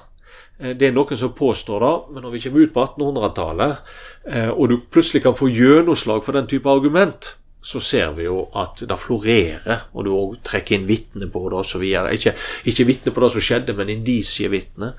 Eh, 0.59 0.73
det 0.77 0.87
er 0.87 0.95
noen 0.95 1.19
som 1.19 1.35
påstår 1.35 1.83
det, 1.83 1.93
men 2.13 2.25
når 2.25 2.35
vi 2.35 2.43
kommer 2.45 2.65
ut 2.65 2.73
på 2.73 2.85
1800-tallet, 2.85 3.93
eh, 4.27 4.49
og 4.49 4.69
du 4.69 4.79
plutselig 4.91 5.23
kan 5.25 5.37
få 5.37 5.51
gjennomslag 5.51 6.23
for 6.23 6.37
den 6.37 6.47
type 6.47 6.69
argument, 6.69 7.35
så 7.61 7.79
ser 7.79 8.15
vi 8.17 8.25
jo 8.25 8.47
at 8.57 8.79
det 8.89 8.97
florerer, 8.97 9.83
og 9.93 10.05
du 10.05 10.09
òg 10.15 10.39
trekker 10.47 10.79
inn 10.79 10.87
vitner 10.89 11.29
på 11.29 11.43
det 11.51 11.59
osv. 11.59 11.83
Ikke, 12.15 12.33
ikke 12.65 12.87
vitner 12.89 13.13
på 13.13 13.21
det 13.21 13.29
som 13.35 13.43
skjedde, 13.45 13.75
men 13.77 13.91
indisievitner. 13.93 14.95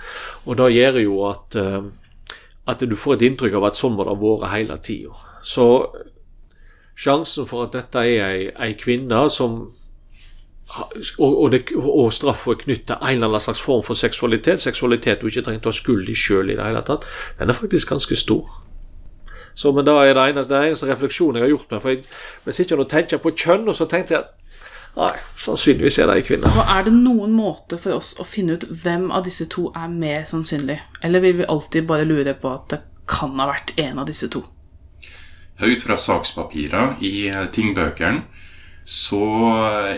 Og 0.46 0.60
det 0.60 0.68
gjør 0.76 1.00
jo 1.02 1.16
at 1.26 1.56
at 2.66 2.80
du 2.80 2.96
får 2.96 3.18
et 3.18 3.28
inntrykk 3.28 3.58
av 3.58 3.68
at 3.70 3.78
sånn 3.78 3.96
må 3.96 4.06
det 4.06 4.14
ha 4.14 4.18
vært 4.20 4.52
hele 4.52 4.78
tida. 4.84 5.14
Så 5.42 5.66
sjansen 6.94 7.48
for 7.48 7.66
at 7.66 7.74
dette 7.74 8.02
er 8.06 8.26
ei, 8.26 8.50
ei 8.54 8.74
kvinne 8.78 9.24
som 9.32 9.64
og, 11.18 11.32
og, 11.42 11.46
det, 11.52 11.74
og 11.76 12.12
straffa 12.14 12.54
er 12.54 12.60
knyttet 12.62 12.86
til 12.86 12.96
en 12.96 13.18
eller 13.18 13.32
annen 13.32 13.44
slags 13.44 13.60
form 13.60 13.82
for 13.84 13.98
seksualitet, 13.98 14.62
seksualitet 14.62 15.20
du 15.20 15.26
ikke 15.28 15.42
trenger 15.44 15.66
å 15.66 15.72
ha 15.72 15.76
skyld 15.76 16.08
i 16.08 16.16
sjøl 16.16 16.52
i 16.52 16.56
det 16.56 16.64
hele 16.64 16.84
tatt, 16.86 17.04
den 17.40 17.52
er 17.52 17.58
faktisk 17.58 17.90
ganske 17.92 18.16
stor. 18.16 18.46
Så, 19.54 19.72
men 19.76 19.84
da 19.84 19.98
er 20.00 20.14
det 20.16 20.28
eneste, 20.30 20.54
det 20.54 20.70
eneste 20.70 20.88
refleksjonen 20.88 21.40
jeg 21.40 21.44
har 21.44 21.52
gjort 21.52 21.74
meg. 21.74 21.82
For 21.82 21.92
jeg, 21.92 22.04
hvis 22.44 22.60
jeg 22.60 22.70
ikke 22.70 22.86
tenker 22.88 23.20
på 23.20 23.34
kjønn, 23.36 23.66
og 23.68 23.76
så 23.76 23.88
tenkte 23.90 24.14
jeg 24.14 24.22
at 24.22 24.62
nei, 24.96 25.12
sannsynligvis 25.40 25.98
er 26.02 26.10
det 26.10 26.18
ei 26.20 26.24
kvinne. 26.26 26.50
Så 26.52 26.64
er 26.64 26.86
det 26.86 26.94
noen 26.96 27.34
måte 27.36 27.78
for 27.80 27.96
oss 27.98 28.12
å 28.20 28.26
finne 28.28 28.58
ut 28.58 28.66
hvem 28.84 29.10
av 29.14 29.26
disse 29.28 29.48
to 29.52 29.70
er 29.76 29.92
mer 29.92 30.26
sannsynlig? 30.28 30.78
Eller 31.02 31.24
vil 31.24 31.38
vi 31.40 31.48
alltid 31.48 31.88
bare 31.88 32.08
lure 32.08 32.34
på 32.38 32.52
at 32.52 32.68
det 32.74 32.82
kan 33.08 33.38
ha 33.40 33.48
vært 33.50 33.74
en 33.80 34.02
av 34.02 34.08
disse 34.08 34.28
to? 34.32 34.44
Ja, 35.58 35.66
ut 35.68 35.82
fra 35.84 35.98
sakspapirer 36.00 36.96
i 37.04 37.30
tingbøkene 37.52 38.24
så 38.84 39.24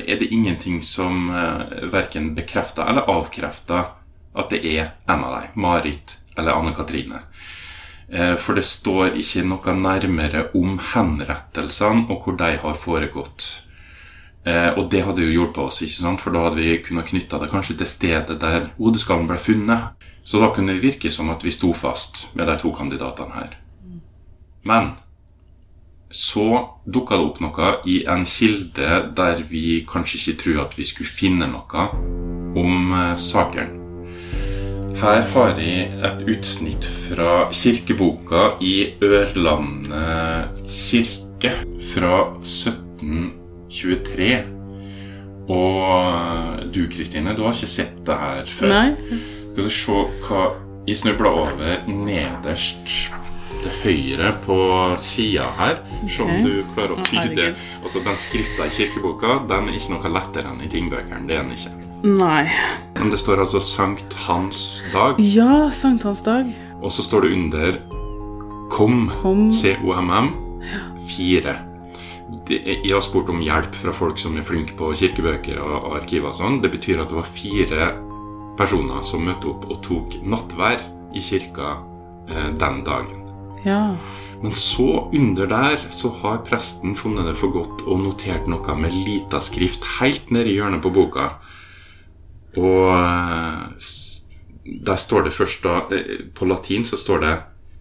er 0.04 0.18
det 0.20 0.28
ingenting 0.34 0.82
som 0.84 1.30
uh, 1.32 1.88
verken 1.88 2.34
bekrefter 2.36 2.84
eller 2.84 3.08
avkrefter 3.08 3.86
at 4.34 4.50
det 4.52 4.60
er 4.66 4.90
en 5.08 5.24
av 5.24 5.38
dem, 5.38 5.54
Marit 5.62 6.18
eller 6.36 6.52
Anne 6.52 6.74
Katrine. 6.74 7.22
Eh, 8.08 8.34
for 8.36 8.58
det 8.58 8.64
står 8.66 9.14
ikke 9.20 9.44
noe 9.46 9.74
nærmere 9.78 10.48
om 10.58 10.78
henrettelsene 10.92 12.08
og 12.10 12.26
hvor 12.26 12.36
de 12.38 12.50
har 12.60 12.78
foregått. 12.78 13.46
Eh, 14.44 14.70
og 14.76 14.90
det 14.92 15.04
hadde 15.06 15.24
jo 15.24 15.32
hjulpet 15.32 15.62
oss, 15.64 15.80
ikke 15.84 16.02
sant? 16.02 16.20
for 16.20 16.34
da 16.34 16.42
hadde 16.44 16.60
vi 16.60 16.76
kunnet 16.84 17.08
knytte 17.08 17.40
det 17.40 17.48
kanskje 17.52 17.78
til 17.80 17.88
stedet 17.88 18.36
der 18.40 18.68
hodeskallen 18.76 19.28
ble 19.30 19.38
funnet. 19.40 19.94
Så 20.24 20.40
da 20.40 20.50
kunne 20.52 20.72
det 20.72 20.84
virke 20.84 21.12
som 21.12 21.30
at 21.32 21.44
vi 21.44 21.52
sto 21.52 21.72
fast 21.76 22.28
med 22.36 22.48
de 22.48 22.56
to 22.60 22.72
kandidatene 22.72 23.36
her. 23.36 23.56
Men 24.64 24.94
så 26.14 26.46
dukka 26.86 27.18
det 27.18 27.26
opp 27.26 27.40
noe 27.42 27.70
i 27.90 28.02
en 28.08 28.24
kilde 28.28 29.00
der 29.16 29.40
vi 29.48 29.82
kanskje 29.88 30.20
ikke 30.20 30.40
tror 30.42 30.60
at 30.64 30.76
vi 30.78 30.86
skulle 30.88 31.10
finne 31.10 31.48
noe 31.50 31.88
om 32.60 32.92
eh, 33.00 33.16
saken. 33.16 33.80
Her 34.94 35.24
har 35.32 35.56
jeg 35.58 35.88
et 36.06 36.20
utsnitt 36.30 36.86
fra 37.08 37.48
kirkeboka 37.52 38.54
i 38.62 38.94
Ørlandet 39.02 40.60
kirke 40.70 41.56
fra 41.92 42.20
1723. 43.74 44.44
Og 45.52 46.62
du 46.72 46.86
Kristine, 46.88 47.34
du 47.36 47.42
har 47.44 47.52
ikke 47.52 47.68
sett 47.68 47.98
det 48.06 48.16
her 48.16 48.46
før. 48.48 48.70
Nei. 48.72 49.18
Skal 49.52 49.64
du 49.68 49.70
se 49.70 49.98
hva 50.28 50.44
Jeg 50.86 50.98
snubla 51.00 51.30
over 51.32 51.86
nederst 51.88 52.82
til 53.64 53.70
høyre 53.80 54.34
på 54.44 54.56
sida 55.00 55.46
her. 55.56 55.78
Se 56.12 56.20
om 56.22 56.28
Ok. 56.34 56.42
du 56.44 56.64
klarer 56.74 56.92
å 56.92 57.04
tyde. 57.06 57.54
Altså 57.82 58.02
Den 58.04 58.16
skrifta 58.20 58.66
i 58.66 58.68
kirkeboka 58.68 59.38
Den 59.48 59.68
er 59.70 59.72
ikke 59.78 59.94
noe 59.94 60.10
lettere 60.12 60.50
enn 60.52 60.60
i 60.60 60.68
tingbøkene. 60.68 61.26
Det 61.26 61.38
er 61.38 61.42
den 61.42 61.52
ikke. 61.56 61.72
Nei. 62.20 62.50
Men 62.98 63.10
det 63.10 63.18
står 63.18 63.40
altså 63.40 63.60
Sankt 63.64 64.12
Hans 64.26 64.84
dag, 64.92 65.14
Ja, 65.18 65.70
sankthansdag. 65.70 66.52
og 66.82 66.90
så 66.92 67.02
står 67.02 67.20
det 67.22 67.32
under 67.32 67.78
KOM. 68.70 69.50
C-O-M-M, 69.50 70.34
4. 71.08 71.56
Jeg 72.48 72.92
har 72.92 73.04
spurt 73.04 73.30
om 73.32 73.42
hjelp 73.44 73.76
fra 73.78 73.92
folk 73.94 74.18
som 74.20 74.36
er 74.38 74.46
flinke 74.46 74.76
på 74.78 74.92
kirkebøker 74.96 75.60
og, 75.62 75.74
og 75.78 75.96
arkiver 76.00 76.32
og 76.32 76.38
sånn. 76.38 76.60
Det 76.62 76.72
betyr 76.74 77.02
at 77.02 77.12
det 77.12 77.18
var 77.18 77.30
fire 77.30 77.88
personer 78.58 79.02
som 79.06 79.24
møtte 79.26 79.50
opp 79.50 79.66
og 79.70 79.80
tok 79.84 80.18
nattvær 80.22 80.82
i 81.14 81.22
kirka 81.24 81.76
eh, 82.28 82.50
den 82.60 82.82
dagen. 82.86 83.24
Ja. 83.64 83.94
Men 84.42 84.54
så 84.58 85.08
under 85.14 85.48
der 85.48 85.86
så 85.94 86.10
har 86.20 86.42
presten 86.44 86.96
funnet 86.98 87.30
det 87.30 87.36
for 87.40 87.54
godt 87.54 87.86
og 87.88 88.02
notert 88.04 88.48
noe 88.50 88.76
med 88.76 88.92
lita 89.06 89.40
skrift 89.40 89.86
helt 89.98 90.28
nede 90.34 90.52
i 90.52 90.58
hjørnet 90.58 90.84
på 90.84 90.92
boka. 90.94 91.30
Og 92.60 92.90
eh, 92.92 93.88
der 94.84 95.00
står 95.00 95.26
det 95.26 95.34
først 95.34 95.64
da 95.64 95.80
eh, 95.92 96.30
På 96.34 96.46
latin 96.46 96.84
så 96.84 96.96
står 96.96 97.24
det 97.24 97.34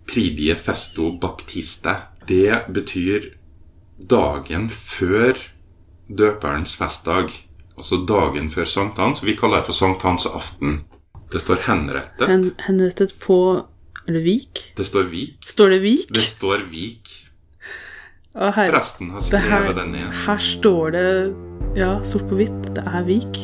'Pridie 0.07 0.55
festo 0.55 1.11
baptiste'. 1.19 1.95
Det 2.27 2.65
betyr 2.73 3.33
dagen 4.09 4.69
før 4.69 5.37
døperens 6.09 6.75
festdag. 6.79 7.31
Altså 7.77 8.03
dagen 8.07 8.49
før 8.53 8.65
sankthans. 8.69 9.23
Vi 9.25 9.33
kaller 9.39 9.61
det 9.61 9.65
for 9.65 9.73
sankthansaften. 9.73 10.81
Det 11.33 11.41
står 11.41 11.55
'henrettet'. 11.65 12.27
Hen, 12.29 12.51
henrettet 12.67 13.15
på 13.19 13.65
Eller 14.07 14.19
Vik? 14.21 14.73
Det 14.77 14.85
står 14.85 15.03
'vik'. 15.09 15.45
Står 15.47 15.69
det 15.69 15.81
Vik? 15.81 16.09
Det 16.13 16.23
står 16.23 16.57
'vik'. 16.69 17.19
Å, 18.35 18.51
her, 18.51 18.71
Presten 18.71 19.09
har 19.13 19.19
skrevet 19.21 19.49
her, 19.49 19.73
den 19.73 19.95
igjen. 19.95 20.11
her 20.25 20.37
står 20.37 20.91
det 20.91 21.35
Ja, 21.77 22.03
sort 22.03 22.27
på 22.29 22.35
hvitt. 22.35 22.73
Det 22.75 22.83
er 22.85 23.03
Vik. 23.07 23.37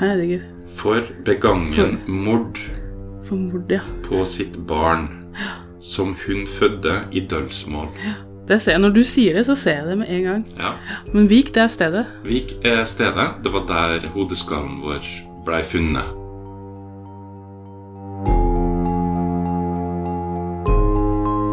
Herregud. 0.00 0.44
For 0.76 1.00
begangen 1.24 1.98
mord 2.08 2.58
For 3.26 3.36
mord, 3.36 3.70
ja. 3.70 3.80
på 4.06 4.24
sitt 4.24 4.56
barn, 4.66 5.34
som 5.80 6.14
hun 6.26 6.46
fødte 6.46 7.08
i 7.12 7.20
dølgsmål. 7.20 7.88
Det 7.96 8.29
ser 8.58 8.72
jeg. 8.72 8.80
Når 8.80 8.94
du 8.96 9.02
sier 9.06 9.36
det, 9.38 9.46
så 9.46 9.54
ser 9.54 9.80
jeg 9.80 9.86
det 9.86 9.98
med 9.98 10.10
en 10.10 10.22
gang. 10.22 10.46
Ja. 10.58 10.72
Men 11.14 11.30
Vik, 11.30 11.54
det 11.54 11.62
er 11.62 11.68
stedet. 11.68 12.06
Vik 12.24 12.56
er 12.64 12.84
stedet. 12.84 13.28
Det 13.44 13.52
var 13.52 13.66
der 13.68 14.08
hodeskallen 14.14 14.80
vår 14.82 15.06
blei 15.46 15.62
funnet. 15.62 16.16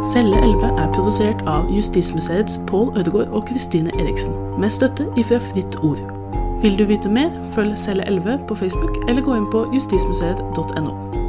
Celle 0.08 0.38
11 0.40 0.70
er 0.82 0.92
produsert 0.96 1.42
av 1.46 1.68
Justismuseets 1.76 2.60
Pål 2.68 2.96
Ødegaard 2.98 3.36
og 3.36 3.44
Kristine 3.50 3.92
Eriksen, 4.00 4.34
med 4.58 4.72
støtte 4.74 5.06
ifra 5.20 5.38
Fritt 5.52 5.76
Ord. 5.84 6.02
Vil 6.62 6.80
du 6.80 6.86
vite 6.90 7.10
mer, 7.10 7.30
følg 7.54 7.78
Celle 7.78 8.08
11 8.08 8.40
på 8.48 8.56
Facebook, 8.56 8.98
eller 9.10 9.22
gå 9.22 9.36
inn 9.38 9.50
på 9.52 9.68
justismuseet.no. 9.76 11.27